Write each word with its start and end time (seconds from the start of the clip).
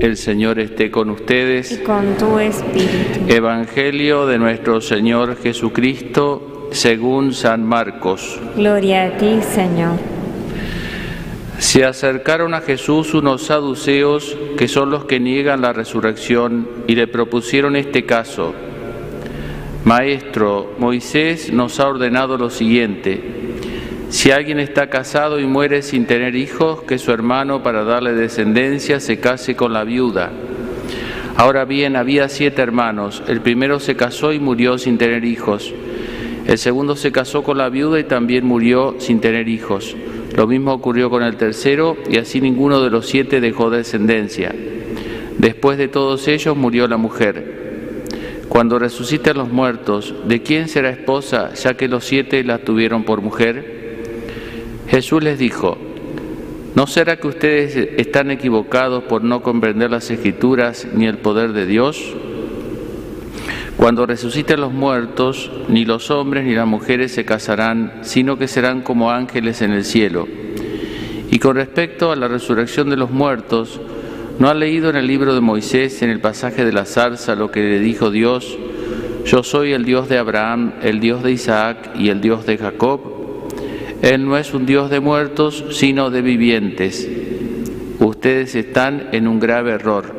El 0.00 0.16
Señor 0.18 0.58
esté 0.58 0.90
con 0.90 1.08
y 1.08 1.12
ustedes. 1.12 1.78
con 1.78 2.16
tu 2.18 2.38
espíritu. 2.38 3.20
Evangelio 3.28 4.26
de 4.26 4.38
nuestro 4.38 4.80
Señor 4.80 5.36
Jesucristo 5.42 6.68
según 6.72 7.32
San 7.32 7.64
Marcos. 7.64 8.38
Gloria 8.56 9.04
a 9.04 9.16
ti, 9.16 9.40
Señor. 9.42 9.98
Se 11.58 11.84
acercaron 11.86 12.52
a 12.52 12.60
Jesús 12.60 13.14
unos 13.14 13.44
saduceos 13.46 14.36
que 14.58 14.68
son 14.68 14.90
los 14.90 15.06
que 15.06 15.18
niegan 15.18 15.62
la 15.62 15.72
resurrección 15.72 16.68
y 16.86 16.94
le 16.94 17.06
propusieron 17.06 17.74
este 17.74 18.04
caso. 18.04 18.52
Maestro, 19.84 20.74
Moisés 20.78 21.50
nos 21.52 21.80
ha 21.80 21.88
ordenado 21.88 22.36
lo 22.36 22.50
siguiente. 22.50 23.45
Si 24.16 24.30
alguien 24.30 24.58
está 24.58 24.88
casado 24.88 25.38
y 25.40 25.44
muere 25.44 25.82
sin 25.82 26.06
tener 26.06 26.36
hijos, 26.36 26.82
que 26.84 26.96
su 26.96 27.12
hermano 27.12 27.62
para 27.62 27.84
darle 27.84 28.14
descendencia 28.14 28.98
se 28.98 29.20
case 29.20 29.56
con 29.56 29.74
la 29.74 29.84
viuda. 29.84 30.30
Ahora 31.36 31.66
bien, 31.66 31.96
había 31.96 32.30
siete 32.30 32.62
hermanos. 32.62 33.22
El 33.28 33.42
primero 33.42 33.78
se 33.78 33.94
casó 33.94 34.32
y 34.32 34.40
murió 34.40 34.78
sin 34.78 34.96
tener 34.96 35.26
hijos. 35.26 35.70
El 36.46 36.56
segundo 36.56 36.96
se 36.96 37.12
casó 37.12 37.42
con 37.42 37.58
la 37.58 37.68
viuda 37.68 38.00
y 38.00 38.04
también 38.04 38.46
murió 38.46 38.96
sin 39.00 39.20
tener 39.20 39.48
hijos. 39.48 39.94
Lo 40.34 40.46
mismo 40.46 40.72
ocurrió 40.72 41.10
con 41.10 41.22
el 41.22 41.36
tercero 41.36 41.98
y 42.10 42.16
así 42.16 42.40
ninguno 42.40 42.80
de 42.80 42.88
los 42.88 43.06
siete 43.06 43.42
dejó 43.42 43.68
descendencia. 43.68 44.54
Después 45.36 45.76
de 45.76 45.88
todos 45.88 46.26
ellos 46.26 46.56
murió 46.56 46.88
la 46.88 46.96
mujer. 46.96 48.46
Cuando 48.48 48.78
resuciten 48.78 49.36
los 49.36 49.52
muertos, 49.52 50.14
¿de 50.26 50.40
quién 50.40 50.68
será 50.68 50.88
esposa 50.88 51.52
ya 51.52 51.74
que 51.74 51.86
los 51.86 52.06
siete 52.06 52.42
la 52.44 52.56
tuvieron 52.56 53.04
por 53.04 53.20
mujer? 53.20 53.75
Jesús 54.88 55.22
les 55.22 55.38
dijo, 55.38 55.76
¿no 56.74 56.86
será 56.86 57.16
que 57.16 57.26
ustedes 57.26 57.76
están 57.96 58.30
equivocados 58.30 59.04
por 59.04 59.24
no 59.24 59.42
comprender 59.42 59.90
las 59.90 60.10
escrituras 60.10 60.86
ni 60.94 61.06
el 61.06 61.18
poder 61.18 61.52
de 61.52 61.66
Dios? 61.66 62.14
Cuando 63.76 64.06
resuciten 64.06 64.60
los 64.60 64.72
muertos, 64.72 65.50
ni 65.68 65.84
los 65.84 66.10
hombres 66.10 66.44
ni 66.44 66.54
las 66.54 66.66
mujeres 66.66 67.12
se 67.12 67.24
casarán, 67.24 67.92
sino 68.02 68.38
que 68.38 68.48
serán 68.48 68.80
como 68.80 69.10
ángeles 69.10 69.60
en 69.60 69.72
el 69.72 69.84
cielo. 69.84 70.26
Y 71.30 71.38
con 71.40 71.56
respecto 71.56 72.10
a 72.10 72.16
la 72.16 72.28
resurrección 72.28 72.88
de 72.88 72.96
los 72.96 73.10
muertos, 73.10 73.80
¿no 74.38 74.48
ha 74.48 74.54
leído 74.54 74.88
en 74.88 74.96
el 74.96 75.06
libro 75.06 75.34
de 75.34 75.40
Moisés, 75.40 76.00
en 76.02 76.10
el 76.10 76.20
pasaje 76.20 76.64
de 76.64 76.72
la 76.72 76.86
zarza, 76.86 77.34
lo 77.34 77.50
que 77.50 77.60
le 77.60 77.80
dijo 77.80 78.10
Dios? 78.10 78.56
Yo 79.26 79.42
soy 79.42 79.72
el 79.72 79.84
Dios 79.84 80.08
de 80.08 80.18
Abraham, 80.18 80.74
el 80.82 81.00
Dios 81.00 81.22
de 81.22 81.32
Isaac 81.32 81.90
y 81.98 82.08
el 82.08 82.20
Dios 82.20 82.46
de 82.46 82.56
Jacob. 82.56 83.25
Él 84.02 84.26
no 84.26 84.36
es 84.36 84.52
un 84.52 84.66
Dios 84.66 84.90
de 84.90 85.00
muertos, 85.00 85.64
sino 85.70 86.10
de 86.10 86.20
vivientes. 86.22 87.08
Ustedes 87.98 88.54
están 88.54 89.08
en 89.12 89.26
un 89.26 89.40
grave 89.40 89.72
error. 89.72 90.14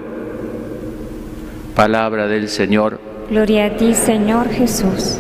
Palabra 1.76 2.28
del 2.28 2.50
Señor. 2.50 3.00
Gloria 3.30 3.66
a 3.66 3.78
ti, 3.78 3.94
Señor 3.94 4.50
Jesús. 4.50 5.20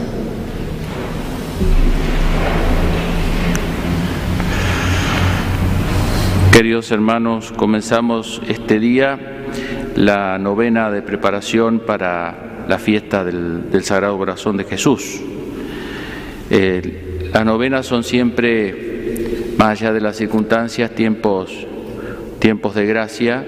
Queridos 6.51 6.89
hermanos, 6.89 7.53
comenzamos 7.55 8.41
este 8.47 8.79
día 8.79 9.19
la 9.95 10.39
novena 10.39 10.89
de 10.89 11.03
preparación 11.03 11.79
para 11.79 12.65
la 12.67 12.79
fiesta 12.79 13.23
del, 13.23 13.69
del 13.69 13.83
Sagrado 13.83 14.17
Corazón 14.17 14.57
de 14.57 14.63
Jesús. 14.63 15.21
Eh, 16.49 17.06
las 17.33 17.45
novenas 17.45 17.85
son 17.85 18.03
siempre, 18.03 19.53
más 19.57 19.79
allá 19.79 19.93
de 19.93 20.01
las 20.01 20.15
circunstancias, 20.15 20.91
tiempos, 20.91 21.67
tiempos 22.39 22.75
de 22.75 22.85
gracia 22.85 23.45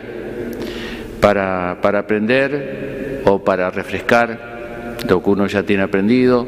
para, 1.20 1.80
para 1.82 2.00
aprender 2.00 3.22
o 3.26 3.44
para 3.44 3.70
refrescar 3.72 4.98
lo 5.08 5.24
que 5.24 5.30
uno 5.30 5.48
ya 5.48 5.64
tiene 5.64 5.84
aprendido, 5.84 6.48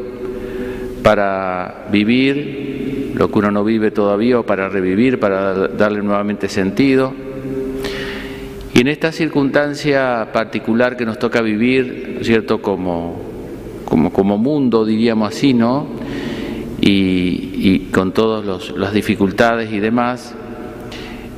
para 1.03 1.85
vivir 1.91 3.13
lo 3.15 3.31
que 3.31 3.39
uno 3.39 3.51
no 3.51 3.63
vive 3.63 3.91
todavía 3.91 4.39
o 4.39 4.43
para 4.43 4.69
revivir, 4.69 5.19
para 5.19 5.67
darle 5.67 6.01
nuevamente 6.01 6.49
sentido. 6.49 7.13
Y 8.73 8.81
en 8.81 8.87
esta 8.87 9.11
circunstancia 9.11 10.29
particular 10.31 10.95
que 10.97 11.05
nos 11.05 11.19
toca 11.19 11.41
vivir, 11.41 12.13
¿no 12.15 12.21
es 12.21 12.27
¿cierto? 12.27 12.61
Como, 12.61 13.21
como, 13.85 14.11
como 14.11 14.37
mundo, 14.37 14.85
diríamos 14.85 15.29
así, 15.35 15.53
¿no? 15.53 15.87
Y, 16.81 17.51
y 17.53 17.79
con 17.91 18.11
todas 18.11 18.71
las 18.75 18.93
dificultades 18.93 19.71
y 19.71 19.79
demás, 19.79 20.33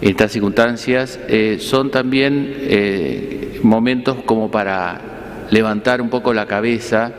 estas 0.04 0.34
circunstancias 0.34 1.18
eh, 1.30 1.60
son 1.62 1.90
también 1.90 2.54
eh, 2.58 3.62
momentos 3.64 4.18
como 4.26 4.52
para 4.52 5.00
levantar 5.50 6.02
un 6.02 6.10
poco 6.10 6.34
la 6.34 6.46
cabeza, 6.46 7.10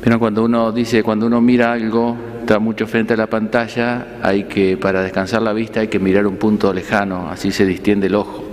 pero 0.00 0.20
cuando 0.20 0.44
uno 0.44 0.70
dice, 0.70 1.02
cuando 1.02 1.26
uno 1.26 1.40
mira 1.40 1.72
algo, 1.72 2.16
está 2.42 2.60
mucho 2.60 2.86
frente 2.86 3.14
a 3.14 3.16
la 3.16 3.26
pantalla, 3.26 4.20
hay 4.22 4.44
que, 4.44 4.76
para 4.76 5.02
descansar 5.02 5.42
la 5.42 5.52
vista, 5.52 5.80
hay 5.80 5.88
que 5.88 5.98
mirar 5.98 6.24
un 6.28 6.36
punto 6.36 6.72
lejano, 6.72 7.28
así 7.28 7.50
se 7.50 7.66
distiende 7.66 8.06
el 8.06 8.14
ojo. 8.14 8.44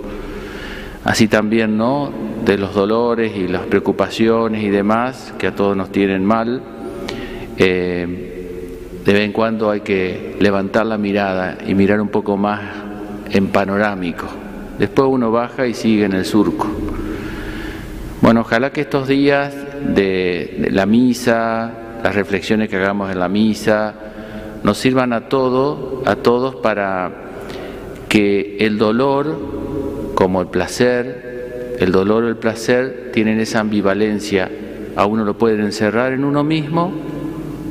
Así 1.04 1.28
también, 1.28 1.78
¿no? 1.78 2.10
De 2.44 2.58
los 2.58 2.74
dolores 2.74 3.36
y 3.36 3.46
las 3.46 3.62
preocupaciones 3.62 4.64
y 4.64 4.70
demás, 4.70 5.32
que 5.38 5.46
a 5.46 5.54
todos 5.54 5.76
nos 5.76 5.92
tienen 5.92 6.24
mal, 6.24 6.62
eh, 7.58 8.27
de 9.08 9.14
vez 9.14 9.22
en 9.22 9.32
cuando 9.32 9.70
hay 9.70 9.80
que 9.80 10.36
levantar 10.38 10.84
la 10.84 10.98
mirada 10.98 11.56
y 11.66 11.74
mirar 11.74 11.98
un 11.98 12.10
poco 12.10 12.36
más 12.36 12.60
en 13.30 13.46
panorámico. 13.48 14.26
Después 14.78 15.08
uno 15.10 15.30
baja 15.30 15.66
y 15.66 15.72
sigue 15.72 16.04
en 16.04 16.12
el 16.12 16.26
surco. 16.26 16.66
Bueno, 18.20 18.42
ojalá 18.42 18.70
que 18.70 18.82
estos 18.82 19.08
días 19.08 19.54
de, 19.94 20.68
la 20.72 20.84
misa, 20.84 21.72
las 22.04 22.14
reflexiones 22.14 22.68
que 22.68 22.76
hagamos 22.76 23.10
en 23.10 23.18
la 23.18 23.30
misa, 23.30 23.94
nos 24.62 24.76
sirvan 24.76 25.14
a 25.14 25.30
todos, 25.30 26.06
a 26.06 26.16
todos 26.16 26.56
para 26.56 27.10
que 28.10 28.58
el 28.60 28.76
dolor, 28.76 30.12
como 30.16 30.42
el 30.42 30.48
placer, 30.48 31.76
el 31.80 31.92
dolor 31.92 32.24
o 32.24 32.28
el 32.28 32.36
placer 32.36 33.08
tienen 33.14 33.40
esa 33.40 33.60
ambivalencia. 33.60 34.50
A 34.96 35.06
uno 35.06 35.24
lo 35.24 35.38
pueden 35.38 35.60
encerrar 35.60 36.12
en 36.12 36.24
uno 36.24 36.44
mismo, 36.44 36.92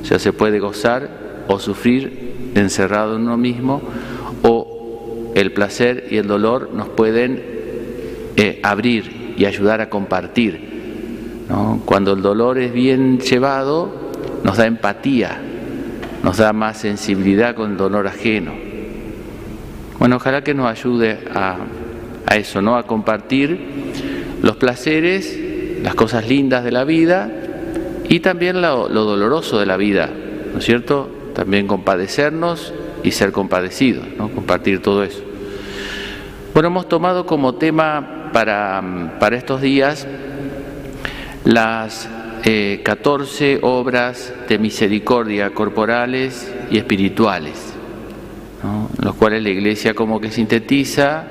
sea, 0.07 0.19
se 0.19 0.33
puede 0.33 0.59
gozar 0.59 1.26
o 1.47 1.59
sufrir 1.59 2.51
encerrado 2.55 3.15
en 3.15 3.23
uno 3.23 3.37
mismo, 3.37 3.81
o 4.43 5.31
el 5.35 5.53
placer 5.53 6.07
y 6.09 6.17
el 6.17 6.27
dolor 6.27 6.71
nos 6.73 6.89
pueden 6.89 7.41
eh, 8.35 8.59
abrir 8.63 9.35
y 9.37 9.45
ayudar 9.45 9.81
a 9.81 9.89
compartir. 9.89 10.77
Cuando 11.85 12.13
el 12.13 12.21
dolor 12.21 12.57
es 12.57 12.73
bien 12.73 13.19
llevado, 13.19 13.89
nos 14.43 14.57
da 14.57 14.65
empatía, 14.65 15.39
nos 16.23 16.37
da 16.37 16.51
más 16.51 16.79
sensibilidad 16.79 17.55
con 17.55 17.71
el 17.71 17.77
dolor 17.77 18.07
ajeno. 18.07 18.53
Bueno, 19.97 20.17
ojalá 20.17 20.43
que 20.43 20.53
nos 20.53 20.67
ayude 20.67 21.19
a, 21.33 21.57
a 22.25 22.35
eso, 22.35 22.61
¿no? 22.61 22.75
A 22.75 22.83
compartir 22.83 23.59
los 24.41 24.57
placeres, 24.57 25.39
las 25.81 25.95
cosas 25.95 26.27
lindas 26.27 26.63
de 26.63 26.71
la 26.71 26.83
vida 26.83 27.31
y 28.09 28.19
también 28.19 28.61
lo, 28.61 28.89
lo 28.89 29.05
doloroso 29.05 29.59
de 29.59 29.65
la 29.65 29.77
vida, 29.77 30.09
¿no 30.51 30.59
es 30.59 30.65
cierto? 30.65 31.09
También 31.37 31.67
compadecernos 31.67 32.73
y 33.03 33.11
ser 33.11 33.31
compadecidos. 33.31 34.07
Compartir 34.17 34.81
todo 34.81 35.03
eso. 35.03 35.21
Bueno, 36.51 36.69
hemos 36.69 36.89
tomado 36.89 37.27
como 37.27 37.53
tema 37.53 38.31
para, 38.33 39.13
para 39.19 39.37
estos 39.37 39.61
días 39.61 40.07
las 41.43 42.09
eh, 42.43 42.81
14 42.83 43.59
obras 43.61 44.33
de 44.49 44.57
misericordia 44.57 45.51
corporales 45.51 46.51
y 46.71 46.79
espirituales, 46.79 47.71
¿no? 48.63 48.89
los 48.99 49.13
cuales 49.13 49.43
la 49.43 49.49
Iglesia 49.49 49.93
como 49.93 50.19
que 50.19 50.31
sintetiza 50.31 51.23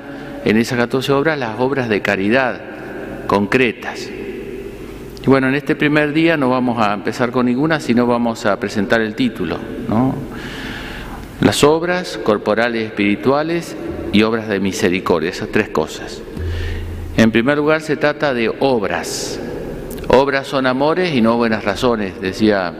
en 0.45 0.55
esas 0.55 0.77
14 0.77 1.11
obras 1.11 1.37
las 1.37 1.59
obras 1.59 1.89
de 1.89 2.01
caridad 2.01 2.61
concretas. 3.27 4.09
Y 5.27 5.29
bueno, 5.29 5.49
en 5.49 5.55
este 5.55 5.75
primer 5.75 6.13
día 6.13 6.37
no 6.37 6.49
vamos 6.49 6.79
a 6.79 6.93
empezar 6.93 7.31
con 7.31 7.47
ninguna, 7.47 7.81
sino 7.81 8.07
vamos 8.07 8.45
a 8.45 8.57
presentar 8.61 9.01
el 9.01 9.13
título, 9.13 9.59
¿no? 9.89 10.15
Las 11.41 11.65
obras 11.65 12.17
corporales 12.23 12.81
y 12.81 12.85
espirituales 12.85 13.75
y 14.13 14.21
obras 14.23 14.47
de 14.47 14.61
misericordia, 14.61 15.29
esas 15.29 15.49
tres 15.49 15.67
cosas. 15.67 16.21
En 17.17 17.31
primer 17.31 17.57
lugar 17.57 17.81
se 17.81 17.97
trata 17.97 18.33
de 18.33 18.47
obras. 18.61 19.37
Obras 20.07 20.47
son 20.47 20.65
amores 20.65 21.13
y 21.13 21.19
no 21.19 21.35
buenas 21.35 21.65
razones, 21.65 22.21
decía 22.21 22.73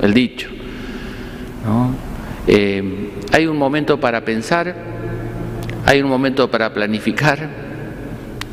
el 0.00 0.14
dicho. 0.14 0.48
Eh, 2.46 3.10
hay 3.32 3.46
un 3.46 3.58
momento 3.58 4.00
para 4.00 4.24
pensar, 4.24 4.74
hay 5.84 6.00
un 6.00 6.08
momento 6.08 6.50
para 6.50 6.72
planificar, 6.72 7.50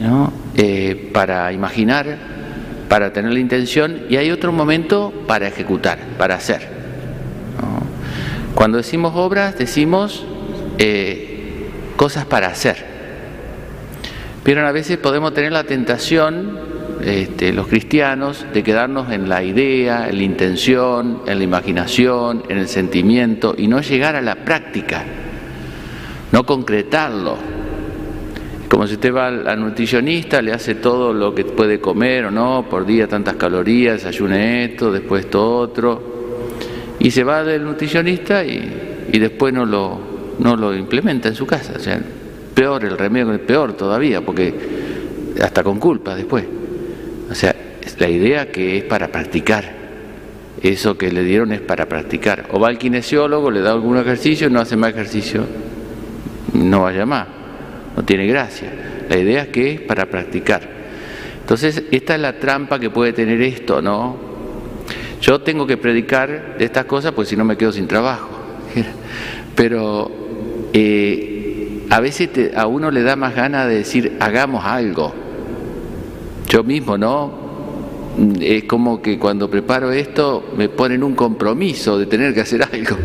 ¿no? 0.02 0.34
eh, 0.58 1.10
para 1.14 1.54
imaginar, 1.54 2.29
para 2.90 3.14
tener 3.14 3.32
la 3.32 3.40
intención 3.40 4.02
y 4.10 4.18
hay 4.18 4.32
otro 4.32 4.52
momento 4.52 5.14
para 5.28 5.48
ejecutar, 5.48 6.00
para 6.18 6.36
hacer. 6.36 6.80
Cuando 8.56 8.78
decimos 8.78 9.14
obras, 9.16 9.58
decimos 9.58 10.26
eh, 10.80 11.70
cosas 11.96 12.26
para 12.26 12.48
hacer. 12.48 12.90
Pero 14.44 14.68
a 14.68 14.72
veces 14.72 14.98
podemos 14.98 15.34
tener 15.34 15.52
la 15.52 15.64
tentación, 15.64 16.60
este, 17.04 17.54
los 17.54 17.68
cristianos, 17.68 18.46
de 18.52 18.64
quedarnos 18.64 19.12
en 19.12 19.30
la 19.30 19.44
idea, 19.44 20.10
en 20.10 20.18
la 20.18 20.24
intención, 20.24 21.22
en 21.28 21.38
la 21.38 21.44
imaginación, 21.44 22.44
en 22.50 22.58
el 22.58 22.68
sentimiento 22.68 23.54
y 23.58 23.68
no 23.68 23.80
llegar 23.82 24.16
a 24.16 24.22
la 24.22 24.36
práctica, 24.36 25.04
no 26.32 26.46
concretarlo. 26.46 27.59
Como 28.70 28.86
si 28.86 28.94
usted 28.94 29.14
va 29.14 29.28
al 29.28 29.60
nutricionista, 29.60 30.42
le 30.42 30.54
hace 30.54 30.76
todo 30.76 31.12
lo 31.12 31.34
que 31.34 31.44
puede 31.44 31.80
comer 31.80 32.26
o 32.26 32.32
no, 32.32 32.68
por 32.70 32.86
día 32.86 33.08
tantas 33.08 33.36
calorías, 33.36 33.96
desayune 33.96 34.66
esto, 34.66 34.92
después 34.92 35.26
esto 35.26 35.58
otro, 35.58 36.02
y 37.00 37.10
se 37.10 37.24
va 37.24 37.44
del 37.44 37.64
nutricionista 37.64 38.46
y, 38.46 39.08
y 39.12 39.20
después 39.20 39.54
no 39.54 39.66
lo, 39.66 40.00
no 40.40 40.56
lo 40.56 40.76
implementa 40.76 41.30
en 41.30 41.36
su 41.36 41.48
casa. 41.48 41.74
O 41.76 41.80
sea, 41.80 42.00
peor 42.54 42.86
el 42.86 42.98
remedio, 42.98 43.38
peor 43.46 43.74
todavía, 43.74 44.22
porque 44.22 44.54
hasta 45.42 45.64
con 45.64 45.80
culpa 45.80 46.16
después. 46.16 46.46
O 47.30 47.36
sea, 47.36 47.56
la 48.00 48.10
idea 48.10 48.52
que 48.52 48.78
es 48.78 48.84
para 48.84 49.10
practicar. 49.10 49.78
Eso 50.62 50.98
que 50.98 51.12
le 51.12 51.24
dieron 51.24 51.54
es 51.54 51.62
para 51.62 51.88
practicar. 51.88 52.48
O 52.52 52.60
va 52.60 52.68
al 52.68 52.78
kinesiólogo, 52.78 53.52
le 53.52 53.62
da 53.62 53.72
algún 53.72 53.98
ejercicio, 53.98 54.50
no 54.50 54.60
hace 54.60 54.76
más 54.76 54.92
ejercicio, 54.92 55.46
no 56.54 56.82
vaya 56.84 57.06
más, 57.06 57.28
no 58.00 58.06
tiene 58.06 58.28
gracia. 58.28 58.72
La 59.10 59.18
idea 59.18 59.42
es 59.42 59.48
que 59.50 59.74
es 59.74 59.82
para 59.82 60.06
practicar. 60.06 60.62
Entonces, 61.42 61.84
esta 61.92 62.16
es 62.16 62.22
la 62.22 62.40
trampa 62.40 62.80
que 62.80 62.90
puede 62.90 63.12
tener 63.12 63.42
esto, 63.42 63.82
¿no? 63.82 64.16
Yo 65.22 65.42
tengo 65.42 65.68
que 65.68 65.76
predicar 65.76 66.58
de 66.58 66.64
estas 66.64 66.86
cosas, 66.86 67.12
pues 67.12 67.28
si 67.28 67.36
no 67.36 67.44
me 67.44 67.58
quedo 67.58 67.74
sin 67.74 67.88
trabajo. 67.88 68.30
Pero 69.56 70.10
eh, 70.72 71.88
a 71.90 72.00
veces 72.00 72.56
a 72.56 72.68
uno 72.68 72.90
le 72.90 73.04
da 73.04 73.18
más 73.18 73.36
ganas 73.36 73.68
de 73.68 73.76
decir, 73.76 74.16
hagamos 74.22 74.64
algo. 74.64 75.14
Yo 76.48 76.64
mismo, 76.64 76.98
¿no? 76.98 77.50
Es 78.40 78.64
como 78.64 79.02
que 79.02 79.20
cuando 79.20 79.50
preparo 79.50 79.92
esto 79.92 80.54
me 80.56 80.70
ponen 80.70 81.04
un 81.04 81.16
compromiso 81.16 82.00
de 82.00 82.06
tener 82.06 82.34
que 82.34 82.40
hacer 82.40 82.64
algo. 82.64 82.96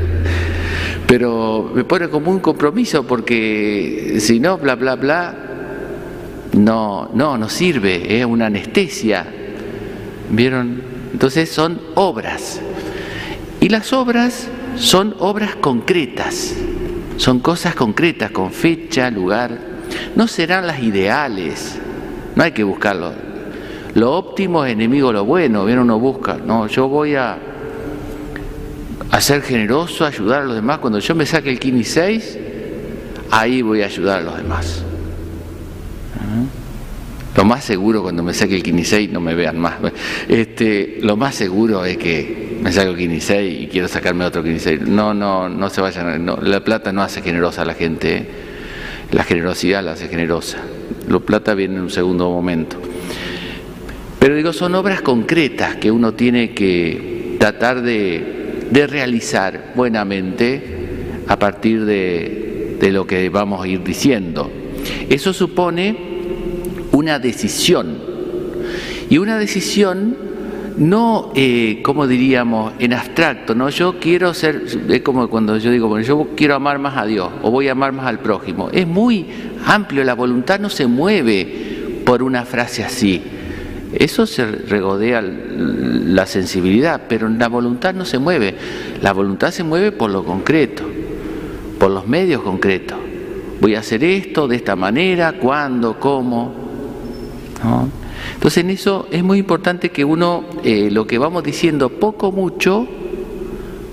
Pero 1.17 1.71
me 1.73 1.85
pone 1.85 2.09
como 2.09 2.33
un 2.33 2.41
compromiso 2.41 3.05
porque 3.05 4.17
si 4.19 4.41
no, 4.41 4.59
bla, 4.59 4.75
bla, 4.75 4.97
bla, 4.97 5.33
no, 6.55 7.09
no, 7.15 7.39
no 7.39 7.49
sirve, 7.49 8.19
es 8.19 8.27
una 8.27 8.47
anestesia. 8.47 9.25
¿Vieron? 10.31 10.83
Entonces 11.13 11.51
son 11.51 11.81
obras. 11.95 12.61
Y 13.61 13.69
las 13.69 13.93
obras 13.93 14.49
son 14.75 15.15
obras 15.21 15.55
concretas, 15.55 16.53
son 17.17 17.39
cosas 17.39 17.77
concretas 17.77 18.33
con 18.33 18.51
fecha, 18.51 19.09
lugar. 19.09 19.57
No 20.17 20.27
serán 20.27 20.67
las 20.67 20.83
ideales, 20.83 21.79
no 22.35 22.43
hay 22.43 22.51
que 22.51 22.65
buscarlo. 22.65 23.13
Lo 23.95 24.15
óptimo 24.15 24.65
es 24.65 24.73
enemigo 24.73 25.13
lo 25.13 25.25
bueno, 25.25 25.65
bien 25.65 25.79
uno 25.79 25.97
busca. 26.01 26.39
No, 26.45 26.67
yo 26.67 26.89
voy 26.89 27.15
a, 27.15 27.39
a 29.15 29.21
ser 29.21 29.43
generoso, 29.43 30.05
ayudar 30.05 30.43
a 30.43 30.45
los 30.45 30.57
demás. 30.57 30.79
Cuando 30.79 30.99
yo 30.99 31.15
me 31.15 31.25
saque 31.25 31.49
el 31.49 31.61
Kini 31.61 31.85
6, 31.85 32.37
ahí 33.31 33.63
voy 33.63 33.83
a 33.83 33.87
ayudar 33.87 34.19
a 34.19 34.23
los 34.23 34.37
demás. 34.37 34.83
Lo 37.37 37.45
más 37.45 37.63
seguro 37.63 38.03
cuando 38.03 38.25
me 38.25 38.35
saque 38.35 38.57
el 38.57 38.63
Kini 38.65 38.85
6, 38.85 39.13
no 39.13 39.21
me 39.21 39.37
vean 39.37 39.57
más. 39.61 39.75
Este, 40.29 40.99
lo 41.01 41.17
más 41.17 41.37
seguro 41.37 41.85
es 41.85 41.97
que 41.97 42.59
me 42.61 42.73
saco 42.73 42.97
15 42.97 43.47
y 43.47 43.69
quiero 43.69 43.87
sacarme 43.87 44.25
otro 44.25 44.43
15. 44.43 44.79
No, 44.79 45.15
no, 45.15 45.49
no 45.49 45.71
se 45.71 45.81
vayan. 45.81 46.27
la 46.27 46.65
plata 46.65 46.93
no 46.93 47.03
hace 47.03 47.23
generosa 47.23 47.63
a 47.63 47.67
la 47.67 47.75
gente. 47.75 48.17
¿eh? 48.17 48.29
La 49.13 49.23
generosidad 49.23 49.85
la 49.85 49.93
hace 49.93 50.09
generosa. 50.09 50.59
Lo 51.07 51.21
plata 51.21 51.55
viene 51.55 51.77
en 51.77 51.83
un 51.83 51.91
segundo 51.91 52.29
momento. 52.31 52.81
Pero 54.19 54.35
digo, 54.35 54.53
son 54.53 54.75
obras 54.75 55.03
concretas 55.03 55.77
que 55.77 55.93
uno 55.93 56.15
tiene 56.15 56.53
que 56.53 57.37
tratar 57.39 57.83
de, 57.83 58.44
de 58.75 58.89
realizar 58.89 59.73
buenamente 59.77 61.23
a 61.29 61.39
partir 61.39 61.85
de, 61.85 62.77
de 62.81 62.91
lo 62.91 63.07
que 63.07 63.29
vamos 63.29 63.63
a 63.63 63.69
ir 63.69 63.85
diciendo. 63.85 64.51
Eso 65.09 65.33
supone 65.33 65.97
una 66.91 67.21
decisión. 67.21 67.97
Y 69.09 69.19
una 69.19 69.39
decisión 69.39 70.17
no, 70.77 71.31
eh, 71.37 71.83
como 71.85 72.09
diríamos, 72.09 72.73
en 72.81 72.95
abstracto, 72.95 73.55
¿no? 73.55 73.69
Yo 73.69 74.01
quiero 74.01 74.35
ser, 74.35 74.65
es 74.89 75.03
como 75.03 75.29
cuando 75.29 75.57
yo 75.57 75.71
digo, 75.71 75.87
bueno, 75.87 76.05
yo 76.05 76.31
quiero 76.37 76.57
amar 76.57 76.81
más 76.81 76.97
a 76.97 77.07
Dios 77.07 77.31
o 77.43 77.53
voy 77.53 77.69
a 77.69 77.73
amar 77.73 77.93
más 77.93 78.07
al 78.07 78.19
prójimo. 78.19 78.71
Es 78.73 78.89
muy 78.89 79.25
amplio, 79.67 80.03
la 80.03 80.15
voluntad 80.15 80.59
no 80.59 80.69
se 80.69 80.89
mueve 80.89 82.03
por 82.05 82.25
una 82.25 82.45
frase 82.45 82.83
así. 82.83 83.23
Eso 83.99 84.27
se 84.27 84.45
regodea 84.47 85.23
la 85.23 86.27
sensibilidad, 86.27 87.03
pero 87.09 87.29
la 87.29 87.49
voluntad 87.49 87.95
no 87.95 88.05
se 88.05 88.19
mueve. 88.19 88.55
La 89.03 89.13
voluntad 89.13 89.51
se 89.51 89.63
mueve 89.63 89.93
por 89.93 90.11
lo 90.11 90.25
concreto, 90.25 90.85
por 91.79 91.91
los 91.91 92.07
medios 92.07 92.43
concretos. 92.43 92.99
Voy 93.61 93.75
a 93.77 93.81
hacer 93.81 94.03
esto 94.05 94.49
de 94.49 94.57
esta 94.57 94.77
manera, 94.77 95.35
cuándo, 95.35 95.99
cómo. 95.99 96.53
Entonces 98.35 98.65
en 98.65 98.71
eso 98.71 99.09
es 99.11 99.23
muy 99.23 99.39
importante 99.39 99.91
que 99.91 100.05
uno, 100.05 100.45
eh, 100.63 100.91
lo 100.91 101.07
que 101.07 101.19
vamos 101.19 101.43
diciendo 101.43 101.89
poco, 101.89 102.33
mucho, 102.33 102.87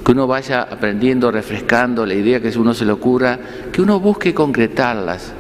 que 0.04 0.12
uno 0.12 0.28
vaya 0.28 0.64
aprendiendo, 0.64 1.32
refrescando 1.32 2.06
la 2.06 2.16
idea 2.16 2.42
que 2.42 2.50
uno 2.58 2.74
se 2.74 2.86
le 2.86 2.92
ocurra, 2.92 3.40
que 3.72 3.82
uno 3.82 4.00
busque 4.00 4.34
concretarlas, 4.34 5.32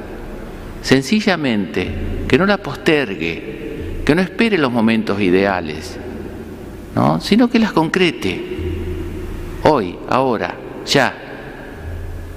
sencillamente, 0.81 1.90
que 2.28 2.38
no 2.38 2.46
la 2.46 2.58
postergue, 2.58 3.50
que 4.06 4.15
no 4.15 4.21
espere 4.21 4.57
los 4.57 4.71
momentos 4.71 5.19
ideales, 5.21 5.98
¿no? 6.95 7.19
sino 7.21 7.50
que 7.50 7.59
las 7.59 7.71
concrete, 7.71 8.42
hoy, 9.63 9.98
ahora, 10.09 10.56
ya. 10.86 11.13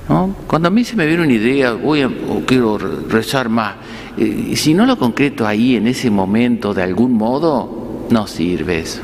¿no? 0.08 0.36
Cuando 0.46 0.68
a 0.68 0.70
mí 0.70 0.84
se 0.84 0.96
me 0.96 1.06
viene 1.06 1.22
una 1.22 1.32
idea, 1.32 1.72
voy 1.72 2.02
a, 2.02 2.10
quiero 2.46 2.78
rezar 2.78 3.48
más, 3.48 3.74
y 4.16 4.54
si 4.56 4.74
no 4.74 4.86
lo 4.86 4.98
concreto 4.98 5.46
ahí 5.46 5.76
en 5.76 5.86
ese 5.86 6.10
momento 6.10 6.72
de 6.74 6.82
algún 6.82 7.12
modo, 7.12 8.06
no 8.10 8.26
sirve 8.26 8.80
eso. 8.80 9.00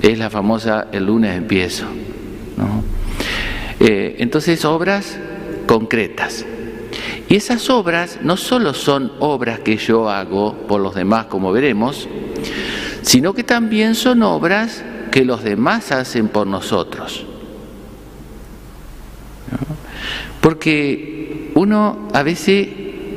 Es 0.00 0.18
la 0.18 0.30
famosa 0.30 0.88
el 0.92 1.06
lunes 1.06 1.36
empiezo. 1.36 1.86
Eh, 3.80 4.16
entonces, 4.18 4.64
obras 4.64 5.18
concretas. 5.66 6.46
Y 7.28 7.36
esas 7.36 7.70
obras 7.70 8.18
no 8.22 8.36
solo 8.36 8.74
son 8.74 9.12
obras 9.18 9.60
que 9.60 9.76
yo 9.76 10.10
hago 10.10 10.54
por 10.68 10.80
los 10.80 10.94
demás, 10.94 11.26
como 11.26 11.52
veremos, 11.52 12.08
sino 13.02 13.32
que 13.32 13.44
también 13.44 13.94
son 13.94 14.22
obras 14.22 14.84
que 15.10 15.24
los 15.24 15.42
demás 15.42 15.92
hacen 15.92 16.28
por 16.28 16.46
nosotros. 16.46 17.24
Porque 20.40 21.50
uno 21.54 22.08
a 22.12 22.22
veces 22.22 22.68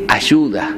ayuda. 0.07 0.75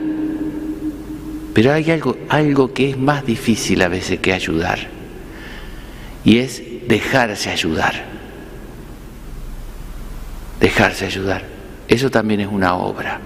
Pero 1.54 1.74
hay 1.74 1.92
algo, 1.92 2.18
algo 2.30 2.74
que 2.74 2.92
es 2.92 2.98
más 2.98 3.26
difícil 3.26 3.82
a 3.82 3.88
veces 3.88 4.20
que 4.20 4.34
ayudar. 4.34 4.80
Y 6.24 6.38
es 6.38 6.62
dejarse 6.88 7.50
ayudar. 7.50 8.06
Dejarse 10.60 11.06
ayudar. 11.06 11.59
Eso 11.90 12.12
también 12.12 12.40
es 12.40 12.48
una 12.48 12.76
obra. 12.76 13.20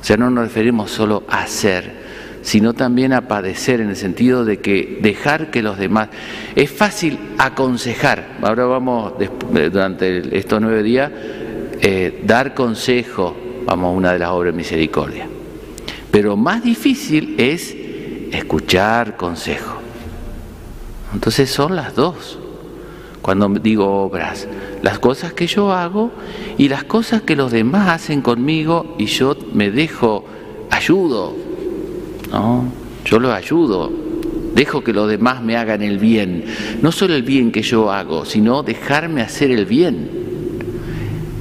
O 0.00 0.04
sea, 0.04 0.16
no 0.16 0.30
nos 0.30 0.44
referimos 0.44 0.92
solo 0.92 1.24
a 1.28 1.42
hacer, 1.42 2.04
sino 2.42 2.72
también 2.72 3.12
a 3.12 3.26
padecer 3.26 3.80
en 3.80 3.88
el 3.88 3.96
sentido 3.96 4.44
de 4.44 4.60
que 4.60 4.98
dejar 5.02 5.50
que 5.50 5.62
los 5.62 5.76
demás... 5.76 6.08
Es 6.54 6.70
fácil 6.70 7.18
aconsejar. 7.36 8.36
Ahora 8.42 8.66
vamos, 8.66 9.14
durante 9.50 10.38
estos 10.38 10.60
nueve 10.60 10.82
días, 10.82 11.10
eh, 11.80 12.22
dar 12.24 12.54
consejo, 12.54 13.36
vamos 13.66 13.88
a 13.88 13.96
una 13.96 14.12
de 14.12 14.20
las 14.20 14.30
obras 14.30 14.52
de 14.52 14.56
misericordia. 14.56 15.26
Pero 16.10 16.36
más 16.36 16.62
difícil 16.62 17.34
es 17.38 17.74
escuchar 18.30 19.16
consejo. 19.16 19.80
Entonces 21.12 21.50
son 21.50 21.74
las 21.74 21.94
dos. 21.94 22.38
Cuando 23.24 23.48
digo 23.48 23.86
obras, 23.86 24.46
las 24.82 24.98
cosas 24.98 25.32
que 25.32 25.46
yo 25.46 25.72
hago 25.72 26.12
y 26.58 26.68
las 26.68 26.84
cosas 26.84 27.22
que 27.22 27.36
los 27.36 27.52
demás 27.52 27.88
hacen 27.88 28.20
conmigo 28.20 28.96
y 28.98 29.06
yo 29.06 29.34
me 29.54 29.70
dejo, 29.70 30.26
ayudo, 30.68 31.34
¿no? 32.30 32.66
Yo 33.06 33.18
los 33.18 33.32
ayudo, 33.32 33.90
dejo 34.54 34.84
que 34.84 34.92
los 34.92 35.08
demás 35.08 35.42
me 35.42 35.56
hagan 35.56 35.80
el 35.80 35.98
bien. 35.98 36.44
No 36.82 36.92
solo 36.92 37.14
el 37.14 37.22
bien 37.22 37.50
que 37.50 37.62
yo 37.62 37.90
hago, 37.90 38.26
sino 38.26 38.62
dejarme 38.62 39.22
hacer 39.22 39.50
el 39.50 39.64
bien 39.64 40.10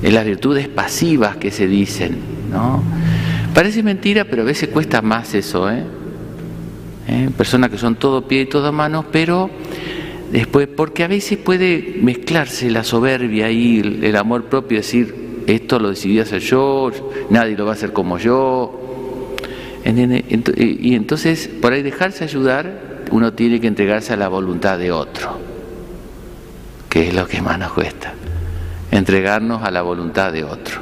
en 0.02 0.16
las 0.16 0.24
virtudes 0.24 0.70
pasivas 0.70 1.36
que 1.36 1.52
se 1.52 1.68
dicen, 1.68 2.18
¿no? 2.50 2.82
Parece 3.54 3.84
mentira, 3.84 4.24
pero 4.24 4.44
a 4.44 4.46
veces 4.46 4.70
cuesta 4.70 5.02
más 5.02 5.34
eso, 5.34 5.70
¿eh? 5.70 5.84
¿Eh? 7.10 7.30
Personas 7.36 7.70
que 7.70 7.78
son 7.78 7.96
todo 7.96 8.26
pie 8.26 8.44
y 8.44 8.46
toda 8.46 8.72
mano, 8.72 9.04
pero 9.12 9.50
después, 10.34 10.68
porque 10.68 11.04
a 11.04 11.08
veces 11.08 11.38
puede 11.38 12.00
mezclarse 12.02 12.70
la 12.72 12.84
soberbia 12.84 13.52
y 13.52 13.80
el, 13.80 14.16
amor 14.16 14.46
propio, 14.46 14.80
decir, 14.80 15.44
esto 15.46 15.78
lo 15.78 15.90
decidí 15.90 16.20
hacer 16.20 16.42
yo, 16.42 16.92
nadie 17.30 17.56
lo 17.56 17.66
va 17.66 17.72
a 17.72 17.74
hacer 17.76 17.94
como 17.94 18.18
yo. 18.18 18.80
Y 19.86 20.96
entonces, 20.96 21.48
por 21.48 21.74
ahí 21.74 21.84
dejarse 21.84 22.24
ayudar, 22.24 23.04
uno 23.12 23.34
tiene 23.34 23.62
que 23.62 23.68
entregarse 23.68 24.14
a 24.14 24.18
la 24.18 24.28
voluntad 24.28 24.80
de 24.80 24.92
otro, 24.92 25.38
que 26.90 27.10
es 27.10 27.14
lo 27.14 27.28
que 27.28 27.40
más 27.40 27.60
nos 27.60 27.74
cuesta, 27.74 28.14
entregarnos 28.90 29.62
a 29.62 29.70
la 29.70 29.84
voluntad 29.84 30.34
de 30.34 30.46
otro. 30.46 30.82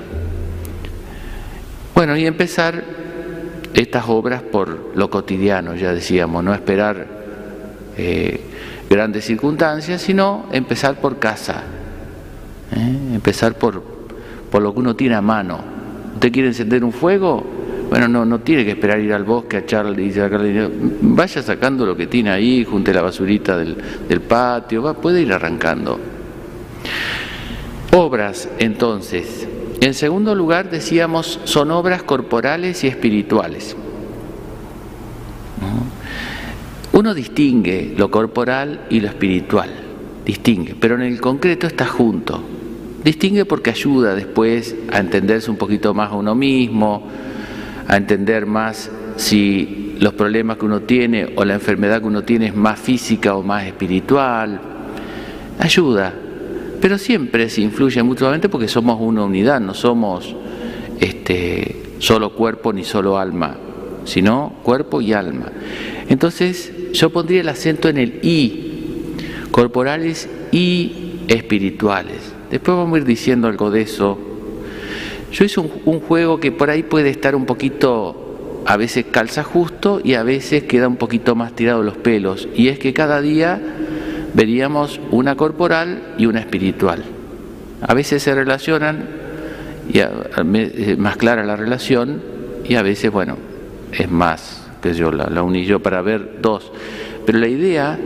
Bueno, 1.93 2.15
y 2.15 2.25
empezar 2.25 2.85
estas 3.73 4.05
obras 4.07 4.43
por 4.43 4.95
lo 4.95 5.09
cotidiano, 5.09 5.75
ya 5.75 5.93
decíamos, 5.93 6.41
no 6.41 6.53
esperar 6.53 7.05
eh, 7.97 8.39
grandes 8.91 9.23
circunstancias, 9.23 10.01
sino 10.01 10.47
empezar 10.51 10.99
por 10.99 11.17
casa, 11.17 11.63
¿eh? 12.75 13.13
empezar 13.13 13.55
por, 13.55 13.81
por 14.51 14.61
lo 14.61 14.73
que 14.73 14.79
uno 14.81 14.95
tiene 14.97 15.15
a 15.15 15.21
mano. 15.21 15.59
¿Usted 16.13 16.31
quiere 16.31 16.49
encender 16.49 16.83
un 16.83 16.91
fuego? 16.91 17.41
Bueno, 17.89 18.09
no, 18.09 18.25
no 18.25 18.39
tiene 18.39 18.65
que 18.65 18.71
esperar 18.71 18.99
ir 18.99 19.13
al 19.13 19.23
bosque 19.23 19.57
a 19.57 19.59
echarle 19.61 20.03
y 20.03 20.11
sacarle. 20.11 20.69
Vaya 21.01 21.41
sacando 21.41 21.85
lo 21.85 21.95
que 21.95 22.07
tiene 22.07 22.31
ahí, 22.31 22.65
junte 22.65 22.93
la 22.93 23.01
basurita 23.01 23.57
del, 23.57 23.77
del 24.07 24.21
patio, 24.21 24.83
va, 24.83 24.93
puede 24.93 25.21
ir 25.21 25.31
arrancando. 25.31 25.97
Obras, 27.93 28.49
entonces. 28.59 29.47
En 29.79 29.93
segundo 29.93 30.35
lugar, 30.35 30.69
decíamos, 30.69 31.39
son 31.45 31.71
obras 31.71 32.03
corporales 32.03 32.83
y 32.83 32.87
espirituales. 32.87 33.75
Uno 37.01 37.15
distingue 37.15 37.95
lo 37.97 38.11
corporal 38.11 38.81
y 38.91 38.99
lo 38.99 39.07
espiritual, 39.07 39.71
distingue, 40.23 40.75
pero 40.79 40.93
en 40.93 41.01
el 41.01 41.19
concreto 41.19 41.65
está 41.65 41.87
junto. 41.87 42.39
Distingue 43.03 43.45
porque 43.45 43.71
ayuda 43.71 44.13
después 44.13 44.75
a 44.91 44.99
entenderse 44.99 45.49
un 45.49 45.57
poquito 45.57 45.95
más 45.95 46.11
a 46.11 46.15
uno 46.15 46.35
mismo, 46.35 47.07
a 47.87 47.97
entender 47.97 48.45
más 48.45 48.91
si 49.15 49.95
los 49.99 50.13
problemas 50.13 50.57
que 50.57 50.65
uno 50.65 50.81
tiene 50.81 51.33
o 51.37 51.43
la 51.43 51.55
enfermedad 51.55 52.01
que 52.01 52.07
uno 52.07 52.21
tiene 52.21 52.45
es 52.45 52.55
más 52.55 52.79
física 52.79 53.33
o 53.33 53.41
más 53.41 53.65
espiritual. 53.65 54.61
Ayuda, 55.57 56.13
pero 56.79 56.99
siempre 56.99 57.49
se 57.49 57.61
influye 57.61 58.03
mutuamente 58.03 58.47
porque 58.47 58.67
somos 58.67 59.01
una 59.01 59.25
unidad, 59.25 59.59
no 59.59 59.73
somos 59.73 60.35
este, 60.99 61.81
solo 61.97 62.35
cuerpo 62.35 62.71
ni 62.71 62.83
solo 62.83 63.17
alma, 63.17 63.57
sino 64.05 64.53
cuerpo 64.61 65.01
y 65.01 65.13
alma. 65.13 65.47
Entonces 66.07 66.73
yo 66.93 67.09
pondría 67.09 67.41
el 67.41 67.49
acento 67.49 67.89
en 67.89 67.97
el 67.97 68.19
I, 68.23 68.71
corporales 69.51 70.29
y 70.51 71.11
espirituales. 71.27 72.33
Después 72.49 72.77
vamos 72.77 72.95
a 72.95 72.97
ir 72.99 73.05
diciendo 73.05 73.47
algo 73.47 73.71
de 73.71 73.81
eso. 73.81 74.17
Yo 75.31 75.45
hice 75.45 75.59
un, 75.59 75.99
juego 76.01 76.39
que 76.39 76.51
por 76.51 76.69
ahí 76.69 76.83
puede 76.83 77.09
estar 77.09 77.35
un 77.35 77.45
poquito, 77.45 78.63
a 78.65 78.75
veces 78.75 79.05
calza 79.09 79.43
justo 79.43 80.01
y 80.03 80.15
a 80.15 80.23
veces 80.23 80.63
queda 80.63 80.87
un 80.87 80.97
poquito 80.97 81.35
más 81.35 81.55
tirado 81.55 81.83
los 81.83 81.95
pelos. 81.95 82.49
Y 82.53 82.67
es 82.67 82.79
que 82.79 82.93
cada 82.93 83.21
día 83.21 83.61
veríamos 84.33 84.99
una 85.11 85.35
corporal 85.35 86.15
y 86.17 86.25
una 86.25 86.41
espiritual. 86.41 87.03
A 87.81 87.93
veces 87.93 88.21
se 88.21 88.35
relacionan 88.35 89.07
y 89.93 90.95
más 90.97 91.17
clara 91.17 91.45
la 91.45 91.55
relación 91.55 92.21
y 92.67 92.75
a 92.75 92.81
veces, 92.81 93.11
bueno, 93.11 93.37
es 93.91 94.09
más, 94.09 94.60
que 94.81 94.93
yo 94.93 95.11
la, 95.11 95.27
la 95.27 95.43
uní 95.43 95.65
yo 95.65 95.79
para 95.79 96.01
ver 96.01 96.39
dos. 96.41 96.71
Pero 97.25 97.39
la 97.39 97.47
idea 97.47 97.97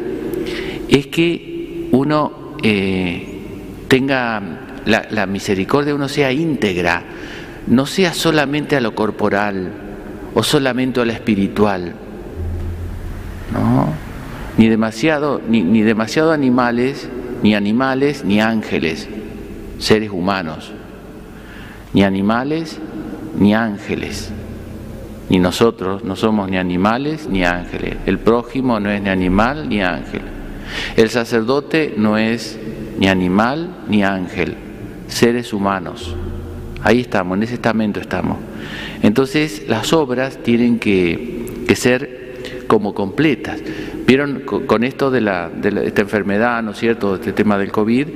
es 0.90 1.08
que 1.08 1.88
uno 1.92 2.56
eh, 2.62 3.36
tenga 3.88 4.42
la, 4.86 5.26
misericordia, 5.26 5.96
uno 5.96 6.08
sea 6.08 6.32
íntegra, 6.32 7.04
no 7.68 7.86
sea 7.86 8.14
solamente 8.14 8.76
a 8.76 8.82
lo 8.82 8.94
corporal 8.94 9.72
o 10.34 10.44
solamente 10.44 11.02
a 11.02 11.06
lo 11.06 11.12
espiritual, 11.12 11.94
¿no? 13.54 13.94
Ni 14.58 14.68
demasiado, 14.70 15.42
ni, 15.48 15.64
ni 15.64 15.82
demasiado 15.82 16.32
animales, 16.32 17.10
ni 17.42 17.56
animales, 17.56 18.24
ni 18.24 18.42
ángeles, 18.42 19.08
seres 19.80 20.10
humanos, 20.12 20.72
ni 21.94 22.04
animales, 22.04 22.80
ni 23.38 23.54
ángeles. 23.54 24.32
Ni 25.30 25.40
nosotros 25.40 26.04
no 26.04 26.16
somos 26.16 26.50
ni 26.50 26.58
animales 26.58 27.28
ni 27.30 27.44
ángeles. 27.44 27.98
El 28.06 28.20
prójimo 28.20 28.80
no 28.80 28.92
es 28.92 29.02
ni 29.02 29.10
animal 29.10 29.68
ni 29.70 29.82
ángel. 29.82 30.22
El 30.96 31.10
sacerdote 31.10 31.94
no 31.98 32.18
es 32.18 32.60
ni 32.98 33.08
animal 33.08 33.84
ni 33.88 34.04
ángel, 34.04 34.56
seres 35.08 35.54
humanos. 35.54 36.16
Ahí 36.84 37.02
estamos, 37.02 37.38
en 37.38 37.44
ese 37.44 37.56
estamento 37.56 38.00
estamos. 38.00 38.38
Entonces 39.02 39.68
las 39.68 39.92
obras 39.94 40.38
tienen 40.44 40.80
que, 40.80 41.66
ser 41.76 42.66
como 42.68 42.94
completas. 42.94 43.60
Vieron 44.06 44.42
con 44.42 44.84
esto 44.84 45.10
de, 45.10 45.22
la, 45.22 45.50
de 45.50 45.88
esta 45.88 46.02
enfermedad, 46.02 46.62
¿no 46.62 46.72
es 46.72 46.78
cierto?, 46.78 47.16
este 47.16 47.34
tema 47.34 47.58
del 47.58 47.72
COVID, 47.72 48.08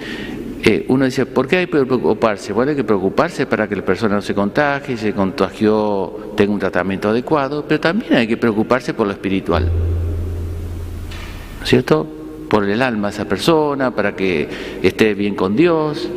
eh, 0.63 0.85
uno 0.89 1.05
dice, 1.05 1.25
¿por 1.25 1.47
qué 1.47 1.57
hay 1.57 1.67
que 1.67 1.85
preocuparse? 1.85 2.53
Bueno, 2.53 2.71
hay 2.71 2.75
que 2.75 2.83
preocuparse 2.83 3.45
para 3.45 3.67
que 3.67 3.75
la 3.75 3.85
persona 3.85 4.15
no 4.15 4.21
se 4.21 4.33
contagie, 4.33 4.97
se 4.97 5.13
contagió, 5.13 6.33
tenga 6.35 6.53
un 6.53 6.59
tratamiento 6.59 7.09
adecuado, 7.09 7.65
pero 7.67 7.79
también 7.79 8.13
hay 8.13 8.27
que 8.27 8.37
preocuparse 8.37 8.93
por 8.93 9.07
lo 9.07 9.13
espiritual. 9.13 9.65
¿No 11.57 11.63
es 11.63 11.69
cierto? 11.69 12.19
por 12.49 12.67
el 12.67 12.81
alma 12.81 13.09
de 13.09 13.13
esa 13.13 13.25
persona, 13.25 13.91
para 13.91 14.15
que 14.15 14.49
esté 14.81 15.13
bien 15.13 15.35
con 15.35 15.55
Dios, 15.55 16.09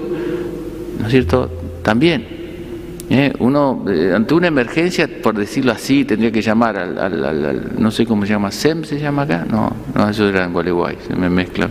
¿no 0.98 1.06
es 1.06 1.12
cierto? 1.12 1.50
También. 1.82 2.41
¿Eh? 3.10 3.32
Uno, 3.38 3.84
eh, 3.88 4.12
ante 4.14 4.34
una 4.34 4.48
emergencia, 4.48 5.08
por 5.22 5.36
decirlo 5.36 5.72
así, 5.72 6.04
tendría 6.04 6.30
que 6.30 6.42
llamar 6.42 6.76
al, 6.76 7.72
no 7.78 7.90
sé 7.90 8.06
cómo 8.06 8.24
se 8.26 8.32
llama, 8.32 8.50
SEM 8.50 8.84
se 8.84 8.98
llama 8.98 9.22
acá, 9.22 9.46
no, 9.48 9.74
no, 9.94 10.08
eso 10.08 10.28
era 10.28 10.44
en 10.44 10.52
Gualeguay, 10.52 10.98
se 11.06 11.14
me 11.14 11.28
mezcla. 11.28 11.68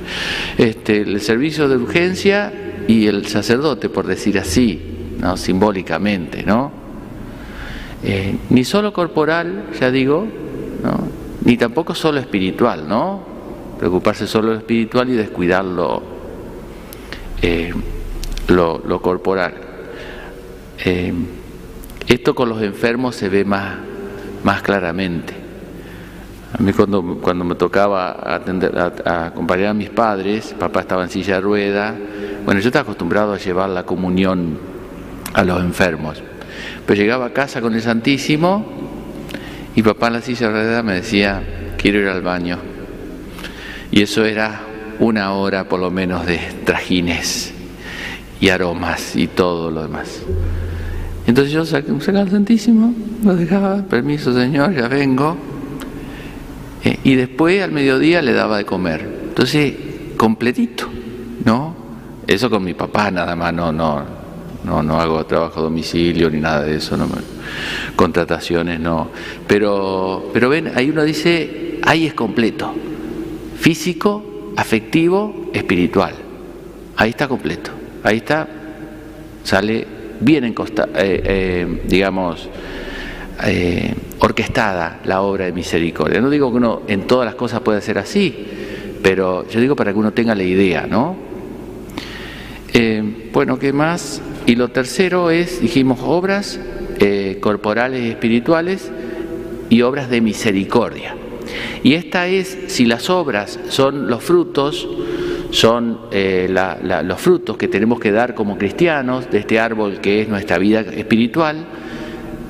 Este, 0.57 1.01
el 1.01 1.21
servicio 1.21 1.67
de 1.67 1.77
urgencia 1.77 2.53
y 2.87 3.07
el 3.07 3.25
sacerdote, 3.27 3.89
por 3.89 4.07
decir 4.07 4.37
así, 4.39 4.81
¿no? 5.19 5.37
simbólicamente, 5.37 6.43
¿no? 6.43 6.71
Eh, 8.03 8.35
ni 8.49 8.63
solo 8.63 8.91
corporal, 8.91 9.65
ya 9.79 9.91
digo, 9.91 10.25
¿no? 10.83 11.07
ni 11.45 11.57
tampoco 11.57 11.93
solo 11.93 12.19
espiritual, 12.19 12.87
¿no? 12.87 13.31
preocuparse 13.81 14.27
solo 14.27 14.49
de 14.49 14.53
lo 14.53 14.59
espiritual 14.59 15.09
y 15.09 15.13
descuidar 15.13 15.65
lo, 15.65 16.03
lo, 18.47 19.01
corporal. 19.01 19.70
Eh, 20.83 21.13
esto 22.07 22.33
con 22.33 22.49
los 22.49 22.61
enfermos 22.61 23.15
se 23.15 23.29
ve 23.29 23.45
más, 23.45 23.77
más 24.43 24.61
claramente. 24.61 25.33
A 26.57 26.61
mí 26.61 26.73
cuando, 26.73 27.19
cuando 27.21 27.45
me 27.45 27.55
tocaba 27.55 28.35
atender, 28.35 28.77
acompañar 29.05 29.67
a 29.67 29.73
mis 29.73 29.89
padres, 29.89 30.53
papá 30.59 30.81
estaba 30.81 31.03
en 31.03 31.09
silla 31.09 31.35
de 31.35 31.41
rueda, 31.41 31.95
bueno, 32.43 32.59
yo 32.59 32.67
estaba 32.67 32.83
acostumbrado 32.83 33.33
a 33.33 33.37
llevar 33.37 33.69
la 33.69 33.83
comunión 33.83 34.59
a 35.33 35.43
los 35.43 35.61
enfermos, 35.61 36.21
pero 36.85 36.99
llegaba 36.99 37.27
a 37.27 37.33
casa 37.33 37.61
con 37.61 37.73
el 37.73 37.81
Santísimo 37.81 38.65
y 39.75 39.83
papá 39.83 40.07
en 40.07 40.13
la 40.13 40.21
silla 40.21 40.47
de 40.47 40.53
rueda 40.53 40.83
me 40.83 40.95
decía, 40.95 41.41
quiero 41.77 41.99
ir 41.99 42.07
al 42.09 42.21
baño. 42.21 42.57
Y 43.91 44.01
eso 44.01 44.25
era 44.25 44.61
una 44.99 45.33
hora 45.33 45.69
por 45.69 45.79
lo 45.79 45.91
menos 45.91 46.25
de 46.25 46.39
trajines 46.65 47.53
y 48.41 48.49
aromas 48.49 49.15
y 49.15 49.27
todo 49.27 49.71
lo 49.71 49.83
demás. 49.83 50.21
Entonces 51.31 51.53
yo 51.53 51.65
sacaba 51.65 52.23
el 52.23 52.29
Santísimo, 52.29 52.93
lo 53.23 53.33
dejaba, 53.37 53.83
permiso 53.83 54.33
Señor, 54.33 54.75
ya 54.75 54.89
vengo. 54.89 55.37
Eh, 56.83 56.99
y 57.05 57.15
después 57.15 57.63
al 57.63 57.71
mediodía 57.71 58.21
le 58.21 58.33
daba 58.33 58.57
de 58.57 58.65
comer. 58.65 59.29
Entonces, 59.29 59.73
completito, 60.17 60.89
¿no? 61.45 61.73
Eso 62.27 62.49
con 62.49 62.65
mi 62.65 62.73
papá 62.73 63.11
nada 63.11 63.33
más, 63.37 63.53
no, 63.53 63.71
no, 63.71 64.03
no, 64.65 64.83
no 64.83 64.99
hago 64.99 65.25
trabajo 65.25 65.61
a 65.61 65.63
domicilio 65.63 66.29
ni 66.29 66.41
nada 66.41 66.65
de 66.65 66.75
eso, 66.75 66.97
no 66.97 67.07
contrataciones 67.95 68.81
no. 68.81 69.07
Pero, 69.47 70.31
pero 70.33 70.49
ven, 70.49 70.73
ahí 70.75 70.89
uno 70.89 71.01
dice, 71.05 71.79
ahí 71.83 72.07
es 72.07 72.13
completo 72.13 72.73
físico, 73.57 74.51
afectivo, 74.57 75.49
espiritual. 75.53 76.13
Ahí 76.97 77.11
está 77.11 77.29
completo, 77.29 77.71
ahí 78.03 78.17
está, 78.17 78.49
sale 79.45 79.87
bien 80.21 80.43
encosta, 80.45 80.87
eh, 80.95 81.21
eh, 81.25 81.81
digamos, 81.87 82.47
eh, 83.45 83.93
orquestada 84.19 85.01
la 85.05 85.21
obra 85.21 85.45
de 85.45 85.51
misericordia. 85.51 86.21
No 86.21 86.29
digo 86.29 86.51
que 86.51 86.57
uno 86.57 86.83
en 86.87 87.07
todas 87.07 87.25
las 87.25 87.35
cosas 87.35 87.61
pueda 87.61 87.81
ser 87.81 87.97
así, 87.97 88.45
pero 89.01 89.47
yo 89.49 89.59
digo 89.59 89.75
para 89.75 89.91
que 89.91 89.99
uno 89.99 90.13
tenga 90.13 90.35
la 90.35 90.43
idea, 90.43 90.87
¿no? 90.87 91.31
bueno, 93.33 93.59
¿qué 93.59 93.73
más? 93.73 94.21
Y 94.45 94.55
lo 94.55 94.69
tercero 94.69 95.29
es, 95.29 95.61
dijimos, 95.61 95.99
obras 96.01 96.59
corporales 97.41 98.01
y 98.01 98.09
espirituales 98.09 98.89
y 99.69 99.81
obras 99.81 100.09
de 100.09 100.21
misericordia. 100.21 101.15
Y 101.83 101.93
esta 101.93 102.27
es, 102.27 102.57
si 102.67 102.85
las 102.85 103.09
obras 103.09 103.59
son 103.69 104.07
los 104.07 104.23
frutos, 104.23 104.87
son 105.51 105.99
eh, 106.11 106.49
los 107.03 107.21
frutos 107.21 107.57
que 107.57 107.67
tenemos 107.67 107.99
que 107.99 108.11
dar 108.11 108.33
como 108.33 108.57
cristianos 108.57 109.29
de 109.29 109.39
este 109.39 109.59
árbol 109.59 109.99
que 109.99 110.21
es 110.21 110.29
nuestra 110.29 110.57
vida 110.57 110.79
espiritual, 110.79 111.65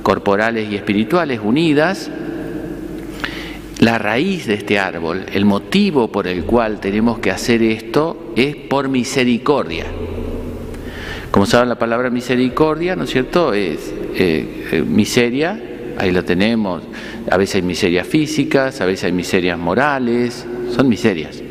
corporales 0.04 0.72
y 0.72 0.76
espirituales 0.76 1.42
unidas, 1.44 2.10
la 3.80 3.98
raíz 3.98 4.46
de 4.46 4.54
este 4.54 4.78
árbol, 4.78 5.26
el 5.34 5.46
motivo 5.46 6.12
por 6.12 6.28
el 6.28 6.44
cual 6.46 6.80
tenemos 6.80 7.18
que 7.18 7.32
hacer 7.32 7.64
esto 7.64 8.32
es 8.36 8.56
por 8.56 8.88
misericordia. 8.88 9.86
Como 11.32 11.48
saben, 11.48 11.70
la 11.70 11.80
palabra 11.80 12.12
misericordia, 12.12 12.96
¿no 12.96 13.06
es 13.06 13.10
cierto?, 13.10 13.54
es 13.54 13.92
eh, 14.16 14.68
eh, 14.72 14.84
miseria, 14.88 15.60
ahí 15.98 16.12
lo 16.12 16.24
tenemos, 16.24 16.84
a 17.30 17.38
veces 17.38 17.56
hay 17.56 17.62
miserias 17.64 18.06
físicas, 18.06 18.82
a 18.82 18.86
veces 18.86 19.06
hay 19.06 19.14
miserias 19.14 19.58
morales, 19.58 20.46
son 20.76 20.88
miserias. 20.88 21.42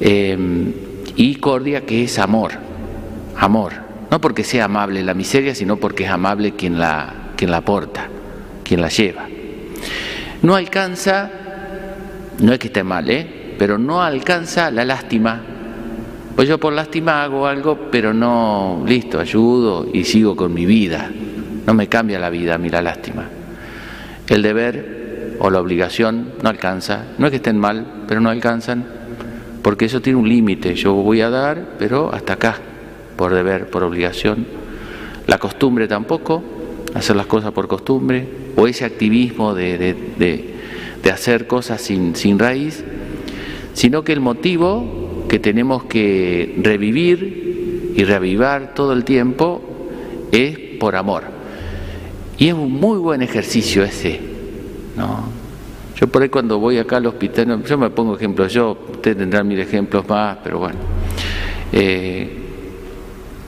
Em, 0.00 0.72
y 1.16 1.36
cordia 1.36 1.86
que 1.86 2.04
es 2.04 2.18
amor, 2.18 2.52
amor, 3.36 3.72
no 4.10 4.20
porque 4.20 4.44
sea 4.44 4.66
amable 4.66 5.02
la 5.02 5.14
miseria, 5.14 5.54
sino 5.54 5.76
porque 5.76 6.04
es 6.04 6.10
amable 6.10 6.52
quien 6.52 6.78
la, 6.78 7.32
quien 7.36 7.50
la 7.50 7.58
aporta, 7.58 8.08
quien 8.62 8.80
la 8.80 8.88
lleva. 8.88 9.26
No 10.42 10.54
alcanza, 10.54 11.30
no 12.40 12.52
es 12.52 12.58
que 12.58 12.66
esté 12.66 12.84
mal, 12.84 13.08
¿eh? 13.08 13.54
pero 13.58 13.78
no 13.78 14.02
alcanza 14.02 14.70
la 14.70 14.84
lástima. 14.84 15.40
Pues 16.34 16.48
yo 16.48 16.60
por 16.60 16.74
lástima 16.74 17.22
hago 17.22 17.46
algo, 17.46 17.88
pero 17.90 18.12
no, 18.12 18.84
listo, 18.86 19.18
ayudo 19.18 19.88
y 19.92 20.04
sigo 20.04 20.36
con 20.36 20.52
mi 20.52 20.66
vida. 20.66 21.10
No 21.66 21.72
me 21.72 21.88
cambia 21.88 22.18
la 22.18 22.28
vida 22.28 22.56
a 22.56 22.58
mí 22.58 22.68
la 22.68 22.82
lástima. 22.82 23.24
El 24.28 24.42
deber 24.42 25.36
o 25.38 25.50
la 25.50 25.60
obligación 25.60 26.34
no 26.42 26.50
alcanza. 26.50 27.04
No 27.16 27.26
es 27.26 27.30
que 27.30 27.36
estén 27.36 27.58
mal, 27.58 28.04
pero 28.06 28.20
no 28.20 28.28
alcanzan, 28.28 28.84
porque 29.66 29.86
eso 29.86 30.00
tiene 30.00 30.16
un 30.16 30.28
límite. 30.28 30.76
Yo 30.76 30.92
voy 30.94 31.22
a 31.22 31.28
dar, 31.28 31.74
pero 31.76 32.14
hasta 32.14 32.34
acá, 32.34 32.60
por 33.16 33.34
deber, 33.34 33.68
por 33.68 33.82
obligación. 33.82 34.46
La 35.26 35.38
costumbre 35.38 35.88
tampoco, 35.88 36.40
hacer 36.94 37.16
las 37.16 37.26
cosas 37.26 37.50
por 37.50 37.66
costumbre, 37.66 38.28
o 38.54 38.68
ese 38.68 38.84
activismo 38.84 39.54
de, 39.54 40.54
hacer 41.12 41.48
cosas 41.48 41.80
sin, 41.80 42.14
sin 42.14 42.38
raíz, 42.38 42.84
sino 43.72 44.04
que 44.04 44.12
el 44.12 44.20
motivo 44.20 45.24
que 45.28 45.40
tenemos 45.40 45.82
que 45.82 46.54
revivir 46.62 47.94
y 47.96 48.04
reavivar 48.04 48.72
todo 48.72 48.92
el 48.92 49.02
tiempo 49.02 49.62
es 50.30 50.56
por 50.78 50.94
amor. 50.94 51.24
Y 52.38 52.46
es 52.46 52.54
un 52.54 52.70
muy 52.70 52.98
buen 52.98 53.20
ejercicio 53.20 53.82
ese, 53.82 54.20
¿no? 54.96 55.45
Yo 55.96 56.06
por 56.08 56.22
ahí 56.22 56.28
cuando 56.28 56.58
voy 56.58 56.78
acá 56.78 56.98
al 56.98 57.06
hospital, 57.06 57.62
yo 57.64 57.78
me 57.78 57.88
pongo 57.88 58.16
ejemplos 58.16 58.52
yo, 58.52 58.76
ustedes 58.92 59.16
tendrán 59.16 59.48
mil 59.48 59.58
ejemplos 59.58 60.06
más, 60.06 60.38
pero 60.44 60.58
bueno. 60.58 60.78
Eh, 61.72 62.42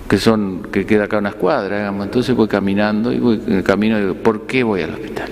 que 0.09 0.17
son 0.17 0.63
que 0.73 0.87
queda 0.87 1.05
acá 1.05 1.19
una 1.19 1.29
escuadra, 1.29 1.77
digamos. 1.77 2.07
entonces 2.07 2.35
voy 2.35 2.49
caminando 2.49 3.13
y 3.13 3.19
voy 3.19 3.43
en 3.47 3.59
el 3.59 3.63
camino 3.63 3.99
y 3.99 4.01
digo, 4.01 4.15
¿por 4.15 4.47
qué 4.47 4.63
voy 4.63 4.81
al 4.81 4.95
hospital? 4.95 5.29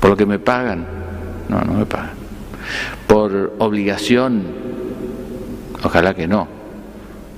¿Por 0.00 0.10
lo 0.10 0.16
que 0.16 0.24
me 0.24 0.38
pagan? 0.38 0.86
No, 1.50 1.60
no 1.60 1.74
me 1.74 1.84
pagan. 1.84 2.12
¿Por 3.06 3.52
obligación? 3.58 4.42
Ojalá 5.84 6.14
que 6.14 6.26
no. 6.26 6.48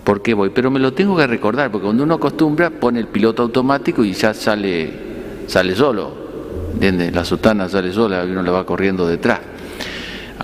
¿Por 0.04 0.22
qué 0.22 0.34
voy? 0.34 0.50
Pero 0.50 0.70
me 0.70 0.78
lo 0.78 0.92
tengo 0.92 1.16
que 1.16 1.26
recordar, 1.26 1.72
porque 1.72 1.86
cuando 1.86 2.04
uno 2.04 2.14
acostumbra, 2.14 2.70
pone 2.70 3.00
el 3.00 3.08
piloto 3.08 3.42
automático 3.42 4.04
y 4.04 4.12
ya 4.12 4.32
sale, 4.32 4.92
sale 5.48 5.74
solo. 5.74 6.27
¿Entiendes? 6.74 7.14
La 7.14 7.24
sotana 7.24 7.68
sale 7.68 7.92
sola 7.92 8.24
uno 8.24 8.42
le 8.42 8.50
va 8.50 8.64
corriendo 8.64 9.06
detrás 9.06 9.40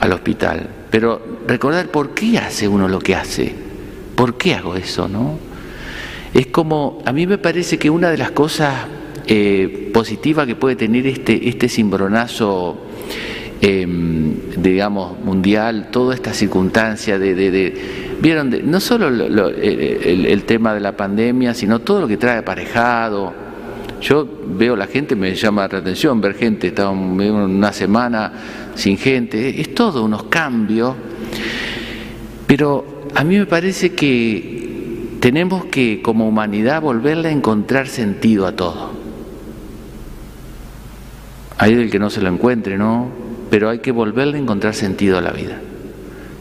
al 0.01 0.13
hospital. 0.13 0.69
Pero 0.91 1.21
recordar 1.47 1.89
por 1.89 2.11
qué 2.11 2.39
hace 2.39 2.69
uno 2.69 2.89
lo 2.89 2.99
que 2.99 3.15
hace. 3.15 3.55
¿Por 4.15 4.37
qué 4.37 4.55
hago 4.55 4.77
eso, 4.77 5.09
no? 5.09 5.39
Es 6.33 6.49
como, 6.49 7.01
a 7.05 7.13
mí 7.13 7.27
me 7.27 7.39
parece 7.39 7.79
que 7.79 7.91
una 7.91 8.11
de 8.11 8.19
las 8.19 8.33
cosas 8.33 8.75
eh, 9.27 9.91
positivas 9.95 10.47
que 10.47 10.57
puede 10.57 10.77
tener 10.77 11.07
este, 11.07 11.49
este 11.49 11.69
cimbronazo, 11.69 12.77
em, 13.61 14.35
digamos, 14.57 15.19
mundial, 15.21 15.89
toda 15.91 16.15
esta 16.15 16.35
circunstancia 16.35 17.19
de, 17.19 18.15
vieron, 18.21 18.53
no 18.65 18.81
solo 18.81 19.09
el, 19.09 20.43
tema 20.45 20.75
de 20.75 20.81
la 20.81 20.97
pandemia, 20.97 21.55
sino 21.55 21.81
todo 21.81 22.01
lo 22.01 22.09
que 22.09 22.17
trae 22.17 22.39
aparejado. 22.39 23.44
Yo 24.05 24.29
veo 24.47 24.77
la 24.77 24.87
gente, 24.87 25.17
me 25.17 25.35
llama 25.35 25.67
la 25.67 25.79
atención 25.79 26.21
ver 26.21 26.35
gente, 26.35 26.67
estaba 26.67 26.91
una 26.91 27.73
semana 27.73 28.33
sin 28.75 28.99
gente, 28.99 29.59
es 29.59 29.75
todo 29.75 30.05
unos 30.05 30.25
cambios, 30.25 30.95
pero 32.47 33.09
a 33.15 33.25
mí 33.25 33.39
me 33.39 33.47
parece 33.47 33.95
que 33.95 35.17
tenemos 35.21 35.65
que 35.65 36.03
como 36.03 36.29
humanidad 36.29 36.83
volverle 36.83 37.31
a 37.31 37.33
encontrar 37.33 37.89
sentido 37.89 38.47
a 38.47 38.53
todo. 38.53 38.91
Hay 41.57 41.75
del 41.75 41.91
que 41.91 41.99
no 41.99 42.11
se 42.11 42.21
lo 42.21 42.29
encuentre, 42.29 42.77
¿no? 42.77 43.09
Pero 43.49 43.71
hay 43.71 43.79
que 43.79 43.91
volverle 43.91 44.37
a 44.37 44.41
encontrar 44.43 44.75
sentido 44.75 45.17
a 45.17 45.23
la 45.23 45.31
vida. 45.31 45.59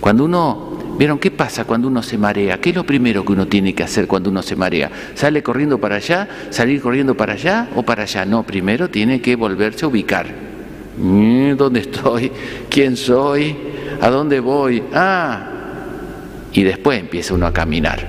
Cuando 0.01 0.25
uno, 0.25 0.72
¿vieron 0.97 1.19
qué 1.19 1.31
pasa 1.31 1.65
cuando 1.65 1.87
uno 1.87 2.03
se 2.03 2.17
marea? 2.17 2.59
¿Qué 2.59 2.69
es 2.69 2.75
lo 2.75 2.85
primero 2.85 3.23
que 3.25 3.33
uno 3.33 3.47
tiene 3.47 3.73
que 3.73 3.83
hacer 3.83 4.07
cuando 4.07 4.29
uno 4.29 4.41
se 4.41 4.55
marea? 4.55 4.89
¿Sale 5.15 5.43
corriendo 5.43 5.77
para 5.79 5.95
allá? 5.95 6.27
¿Salir 6.49 6.81
corriendo 6.81 7.15
para 7.15 7.33
allá 7.33 7.69
o 7.75 7.83
para 7.83 8.03
allá? 8.03 8.25
No, 8.25 8.43
primero 8.43 8.89
tiene 8.89 9.21
que 9.21 9.35
volverse 9.35 9.85
a 9.85 9.87
ubicar. 9.87 10.27
Mm, 10.97 11.55
¿Dónde 11.55 11.81
estoy? 11.81 12.31
¿Quién 12.69 12.95
soy? 12.97 13.55
¿A 14.01 14.09
dónde 14.09 14.39
voy? 14.39 14.83
Ah, 14.93 15.49
y 16.53 16.63
después 16.63 16.99
empieza 16.99 17.33
uno 17.33 17.47
a 17.47 17.53
caminar. 17.53 18.07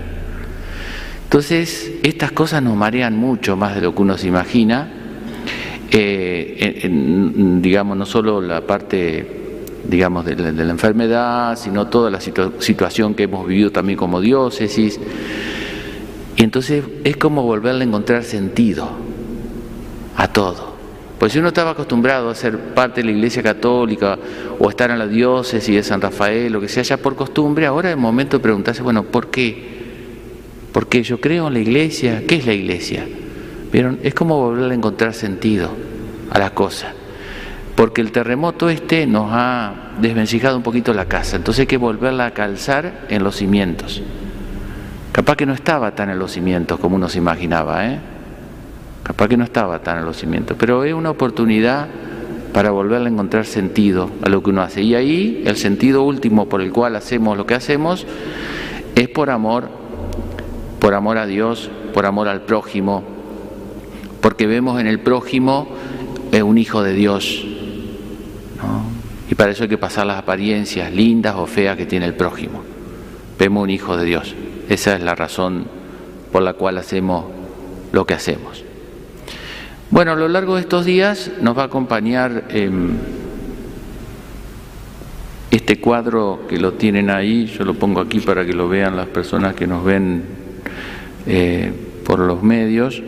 Entonces, 1.25 1.93
estas 2.03 2.33
cosas 2.33 2.63
nos 2.63 2.77
marean 2.77 3.17
mucho 3.17 3.57
más 3.57 3.75
de 3.75 3.81
lo 3.81 3.95
que 3.95 4.03
uno 4.03 4.17
se 4.17 4.29
imagina, 4.29 4.89
eh, 5.91 6.89
digamos, 7.61 7.97
no 7.97 8.07
solo 8.07 8.41
la 8.41 8.61
parte 8.61 9.44
digamos, 9.89 10.25
de 10.25 10.37
la, 10.37 10.71
enfermedad, 10.71 11.57
sino 11.57 11.87
toda 11.89 12.11
la 12.11 12.21
situación 12.21 13.15
que 13.15 13.25
hemos 13.25 13.47
vivido 13.47 13.71
también 13.71 13.99
como 13.99 14.21
diócesis. 14.21 14.99
Y 16.37 16.43
entonces 16.43 16.85
es 17.05 17.17
como 17.17 17.43
volverle 17.43 17.85
a 17.85 17.87
encontrar 17.87 18.25
sentido 18.25 18.89
a 20.17 20.29
todo. 20.29 20.75
Pues 21.19 21.33
si 21.33 21.39
uno 21.39 21.49
estaba 21.49 21.71
acostumbrado 21.71 22.29
a 22.29 22.35
ser 22.35 22.59
parte 22.75 23.01
de 23.01 23.07
la 23.07 23.13
Iglesia 23.13 23.43
Católica 23.43 24.19
o 24.59 24.69
estar 24.69 24.91
en 24.91 24.99
la 24.99 25.07
diócesis 25.07 25.75
de 25.75 25.83
San 25.83 26.01
Rafael, 26.01 26.53
lo 26.53 26.61
que 26.61 26.69
sea, 26.69 26.83
ya 26.83 26.97
por 26.97 27.15
costumbre, 27.15 27.67
ahora 27.67 27.91
es 27.91 27.95
el 27.95 28.01
momento 28.01 28.39
de 28.39 28.43
preguntarse, 28.43 28.83
bueno, 28.83 29.05
¿por 29.05 29.29
qué? 29.29 29.75
Porque 30.73 31.03
yo 31.03 31.21
creo 31.21 31.47
en 31.47 31.55
la 31.55 31.61
Iglesia, 31.61 32.25
¿qué 32.27 32.37
es 32.37 32.47
la 32.47 32.53
Iglesia? 32.53 33.07
¿Vieron? 33.73 34.01
Es 34.03 34.13
como 34.15 34.39
volver 34.41 34.71
a 34.71 34.75
encontrar 34.75 35.15
sentido 35.15 35.71
a 36.31 36.39
las 36.39 36.51
cosas. 36.51 37.04
Porque 37.75 38.01
el 38.01 38.13
terremoto 38.13 38.69
este 38.69 39.07
nos 39.07 39.29
ha 39.31 39.93
desvencijado 40.01 40.57
un 40.57 40.63
poquito 40.63 40.95
la 40.95 41.07
casa, 41.07 41.37
entonces 41.37 41.63
hay 41.63 41.67
que 41.67 41.77
volverla 41.77 42.27
a 42.27 42.31
calzar 42.33 43.07
en 43.09 43.25
los 43.25 43.37
cimientos. 43.37 44.03
Capaz 45.13 45.37
que 45.37 45.47
no 45.47 45.55
estaba 45.55 45.95
tan 45.95 46.11
en 46.11 46.19
los 46.19 46.33
cimientos 46.33 46.79
como 46.79 46.97
uno 46.97 47.09
se 47.09 47.19
imaginaba, 47.19 47.87
¿eh? 47.87 48.01
Capaz 49.03 49.29
que 49.29 49.37
no 49.37 49.45
estaba 49.45 49.81
tan 49.81 49.99
en 49.99 50.05
los 50.05 50.17
cimientos, 50.17 50.57
pero 50.59 50.83
es 50.85 50.95
una 50.95 51.11
oportunidad 51.11 51.89
para 52.53 52.71
volver 52.71 53.03
a 53.03 53.09
encontrar 53.09 53.45
sentido 53.45 54.11
a 54.23 54.29
lo 54.29 54.43
que 54.43 54.51
uno 54.51 54.63
hace. 54.63 54.83
Y 54.83 54.95
ahí 54.95 55.43
el 55.45 55.57
sentido 55.57 56.05
último 56.05 56.49
por 56.49 56.63
el 56.63 56.73
cual 56.73 56.97
hacemos 56.97 57.37
lo 57.37 57.47
que 57.47 57.55
hacemos 57.55 58.07
es 58.95 59.09
por 59.09 59.31
amor, 59.31 59.69
por 60.79 60.95
amor 60.95 61.19
a 61.19 61.27
Dios, 61.27 61.71
por 61.93 62.07
amor 62.07 62.29
al 62.29 62.43
prójimo, 62.43 63.03
porque 64.21 64.47
vemos 64.47 64.81
en 64.81 64.87
el 64.87 65.01
prójimo 65.01 65.69
eh, 66.33 66.43
un 66.43 66.59
hijo 66.59 66.83
de 66.83 66.93
Dios. 66.95 67.45
Y 69.35 69.37
para 69.37 69.51
eso 69.51 69.65
hay 69.65 69.69
que 69.69 69.79
pasar 69.79 70.07
las 70.07 70.19
apariencias 70.19 70.93
lindas 70.93 71.35
o 71.35 71.47
feas 71.47 71.77
que 71.77 71.87
tiene 71.87 72.07
el 72.07 72.15
prójimo. 72.15 72.63
Vemos 73.37 73.65
un 73.65 73.71
hijo 73.71 73.97
de 73.97 74.05
Dios. 74.05 74.33
Esa 74.69 74.95
es 74.95 75.03
la 75.03 75.17
razón 75.17 75.65
por 76.31 76.43
la 76.43 76.53
cual 76.53 76.79
hacemos 76.79 77.25
lo 77.91 78.07
que 78.07 78.15
hacemos. 78.15 78.63
Bueno, 79.91 80.13
a 80.13 80.15
lo 80.15 80.29
largo 80.29 80.55
de 80.55 80.61
estos 80.61 80.85
días 80.85 81.33
nos 81.41 81.59
va 81.59 81.63
a 81.63 81.67
acompañar 81.67 82.45
em, 82.51 82.93
este 85.51 85.81
cuadro 85.81 86.43
que 86.49 86.59
lo 86.59 86.75
tienen 86.75 87.11
ahí, 87.11 87.47
yo 87.47 87.65
lo 87.65 87.75
pongo 87.75 88.01
aquí 88.01 88.21
para 88.21 88.47
que 88.47 88.53
lo 88.53 88.69
vean 88.69 88.97
las 88.97 89.09
personas 89.09 89.57
que 89.57 89.67
nos 89.67 89.85
ven 89.85 90.23
eh, 91.27 91.73
por 92.07 92.21
los 92.21 92.41
medios, 92.45 93.03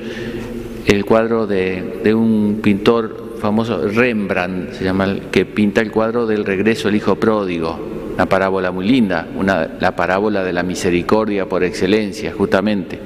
el 0.87 1.05
cuadro 1.05 1.47
de, 1.47 2.13
un 2.17 2.59
pintor 2.61 3.26
famoso, 3.39 3.87
Rembrandt, 3.89 4.73
se 4.73 4.85
llama, 4.85 5.17
que 5.31 5.45
pinta 5.45 5.81
el 5.81 5.91
cuadro 5.91 6.27
del 6.27 6.45
regreso 6.45 6.89
del 6.89 6.97
hijo 6.97 7.17
pródigo, 7.17 7.79
una 8.15 8.27
parábola 8.27 8.71
muy 8.71 8.87
linda, 8.87 9.27
una, 9.37 9.69
la 9.79 9.95
parábola 9.95 10.43
de 10.43 10.53
la 10.53 10.63
misericordia 10.63 11.49
por 11.49 11.65
excelencia, 11.65 12.33
justamente. 12.33 12.99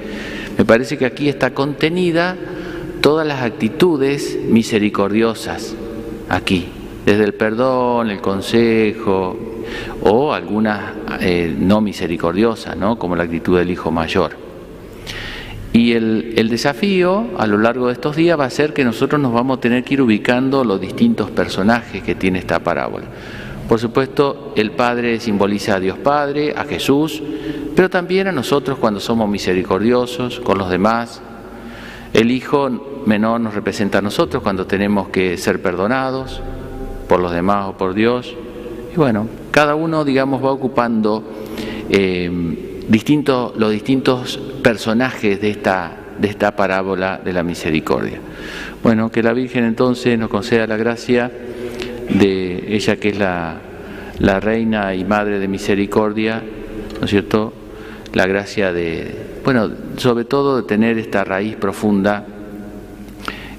Me 0.57 0.65
parece 0.65 0.97
que 0.97 1.05
aquí 1.05 1.29
está 1.29 1.53
contenida 1.53 2.35
todas 3.01 3.25
las 3.27 3.41
actitudes 3.41 4.39
misericordiosas 4.47 5.75
aquí, 6.29 6.67
desde 7.05 7.23
el 7.23 7.33
perdón, 7.33 8.09
el 8.09 8.21
consejo 8.21 9.37
o 10.01 10.33
algunas 10.33 10.93
eh, 11.19 11.53
no 11.57 11.81
misericordiosas, 11.81 12.77
¿no? 12.77 12.97
como 12.97 13.15
la 13.15 13.23
actitud 13.23 13.57
del 13.57 13.71
hijo 13.71 13.91
mayor. 13.91 14.50
Y 15.73 15.93
el, 15.93 16.49
desafío 16.49 17.27
a 17.37 17.47
lo 17.47 17.57
largo 17.57 17.87
de 17.87 17.93
estos 17.93 18.17
días 18.17 18.37
va 18.37 18.45
a 18.45 18.49
ser 18.49 18.73
que 18.73 18.83
nosotros 18.83 19.21
nos 19.21 19.31
vamos 19.31 19.57
a 19.57 19.61
tener 19.61 19.83
que 19.85 19.93
ir 19.93 20.01
ubicando 20.01 20.65
los 20.65 20.81
distintos 20.81 21.31
personajes 21.31 22.03
que 22.03 22.15
tiene 22.15 22.39
esta 22.39 22.59
parábola. 22.59 23.05
Por 23.69 23.79
supuesto, 23.79 24.53
el 24.57 24.71
Padre 24.71 25.19
simboliza 25.21 25.75
a 25.75 25.79
Dios 25.79 25.97
Padre, 25.97 26.53
a 26.57 26.65
Jesús, 26.65 27.23
pero 27.73 27.89
también 27.89 28.27
a 28.27 28.33
nosotros 28.33 28.77
cuando 28.79 28.99
somos 28.99 29.29
misericordiosos 29.29 30.41
con 30.41 30.57
los 30.57 30.69
demás. 30.69 31.21
El 32.13 32.31
Hijo 32.31 33.03
menor 33.05 33.39
nos 33.39 33.53
representa 33.53 33.99
a 33.99 34.01
nosotros 34.01 34.43
cuando 34.43 34.67
tenemos 34.67 35.07
que 35.07 35.37
ser 35.37 35.61
perdonados 35.61 36.41
por 37.07 37.21
los 37.21 37.31
demás 37.31 37.69
o 37.69 37.77
por 37.77 37.93
Dios. 37.93 38.35
Y 38.93 38.97
bueno, 38.97 39.27
cada 39.51 39.75
uno, 39.75 40.03
digamos, 40.03 40.43
va 40.43 40.51
ocupando 40.51 41.23
eh, 41.89 42.29
distintos, 42.89 43.53
los 43.55 43.71
distintos 43.71 44.37
personajes 44.61 45.41
de 45.41 45.49
esta, 45.49 45.91
de 46.19 46.27
esta 46.27 46.55
parábola 46.55 47.19
de 47.23 47.33
la 47.33 47.43
misericordia. 47.43 48.19
Bueno, 48.83 49.11
que 49.11 49.23
la 49.23 49.33
Virgen 49.33 49.63
entonces 49.65 50.17
nos 50.17 50.29
conceda 50.29 50.67
la 50.67 50.77
gracia 50.77 51.31
de 52.09 52.75
ella 52.75 52.97
que 52.97 53.09
es 53.09 53.17
la, 53.17 53.57
la 54.19 54.39
reina 54.39 54.93
y 54.95 55.03
madre 55.03 55.39
de 55.39 55.47
misericordia, 55.47 56.41
¿no 56.99 57.05
es 57.05 57.09
cierto? 57.09 57.53
La 58.13 58.27
gracia 58.27 58.71
de, 58.71 59.39
bueno, 59.43 59.69
sobre 59.97 60.25
todo 60.25 60.57
de 60.57 60.63
tener 60.63 60.97
esta 60.97 61.23
raíz 61.23 61.55
profunda, 61.55 62.25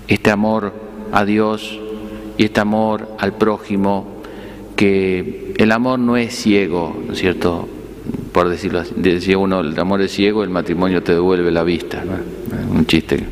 este 0.07 0.31
amor 0.31 0.73
a 1.11 1.25
Dios 1.25 1.79
y 2.39 2.45
este 2.45 2.61
amor 2.61 3.09
al 3.19 3.33
prójimo, 3.35 4.23
que 4.77 5.55
el 5.57 5.73
amor 5.73 5.99
no 5.99 6.17
es 6.17 6.35
ciego, 6.35 6.97
¿no 7.07 7.13
es 7.13 7.19
cierto? 7.19 7.69
Por 8.33 8.49
decirlo 8.49 8.81
así, 8.81 8.95
decía 8.97 9.37
uno, 9.37 9.61
el 9.61 9.79
amor 9.79 10.01
es 10.01 10.13
ciego, 10.13 10.43
el 10.43 10.49
matrimonio 10.49 11.03
te 11.03 11.13
devuelve 11.13 11.51
la 11.51 11.63
vista, 11.63 12.03
un 12.71 12.87
chiste. 12.87 13.27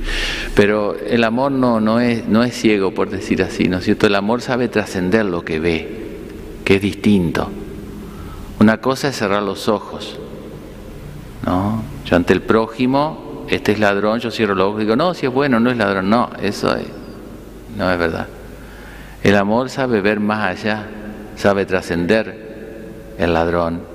Pero 0.55 0.95
el 0.95 1.25
amor 1.25 1.53
no, 1.53 1.81
no, 1.81 2.01
es, 2.01 2.29
no 2.29 2.45
es 2.45 2.55
ciego, 2.55 2.93
por 2.93 3.09
decir 3.09 3.43
así, 3.43 3.67
¿no 3.67 3.79
es 3.79 3.85
cierto? 3.85 4.07
El 4.07 4.15
amor 4.15 4.43
sabe 4.43 4.69
trascender 4.69 5.25
lo 5.25 5.43
que 5.43 5.59
ve, 5.59 6.19
que 6.65 6.77
es 6.77 6.83
distinto. 6.83 7.51
Una 8.59 8.83
cosa 8.83 9.09
es 9.09 9.17
cerrar 9.17 9.43
los 9.43 9.69
ojos, 9.69 10.19
¿no? 11.47 11.83
Yo 12.05 12.17
ante 12.17 12.35
el 12.35 12.43
prójimo, 12.43 13.47
este 13.49 13.73
es 13.73 13.79
ladrón, 13.79 14.21
yo 14.21 14.31
cierro 14.31 14.55
los 14.55 14.69
ojos 14.69 14.83
y 14.83 14.85
digo, 14.85 14.97
no, 14.97 15.15
si 15.15 15.25
es 15.25 15.33
bueno, 15.33 15.59
no 15.61 15.71
es 15.71 15.79
ladrón, 15.79 16.11
no, 16.11 16.29
eso 16.43 16.77
es, 16.77 16.87
no 17.75 17.91
es 17.91 17.99
verdad. 17.99 18.27
El 19.23 19.35
amor 19.37 19.71
sabe 19.71 20.03
ver 20.03 20.21
más 20.21 20.61
allá, 20.61 20.87
sabe 21.37 21.65
trascender 21.65 22.51
el 23.17 23.33
ladrón 23.33 23.90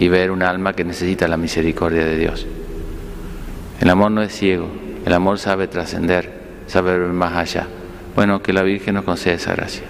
y 0.00 0.08
ver 0.08 0.30
un 0.30 0.42
alma 0.42 0.72
que 0.72 0.82
necesita 0.82 1.28
la 1.28 1.36
misericordia 1.36 2.06
de 2.06 2.16
Dios. 2.16 2.46
El 3.82 3.90
amor 3.90 4.10
no 4.10 4.22
es 4.22 4.34
ciego, 4.34 4.66
el 5.04 5.12
amor 5.12 5.38
sabe 5.38 5.68
trascender, 5.68 6.32
sabe 6.68 6.98
ver 6.98 7.10
más 7.10 7.36
allá. 7.36 7.66
Bueno, 8.16 8.42
que 8.42 8.54
la 8.54 8.62
Virgen 8.62 8.94
nos 8.94 9.04
conceda 9.04 9.34
esa 9.34 9.52
gracia. 9.52 9.82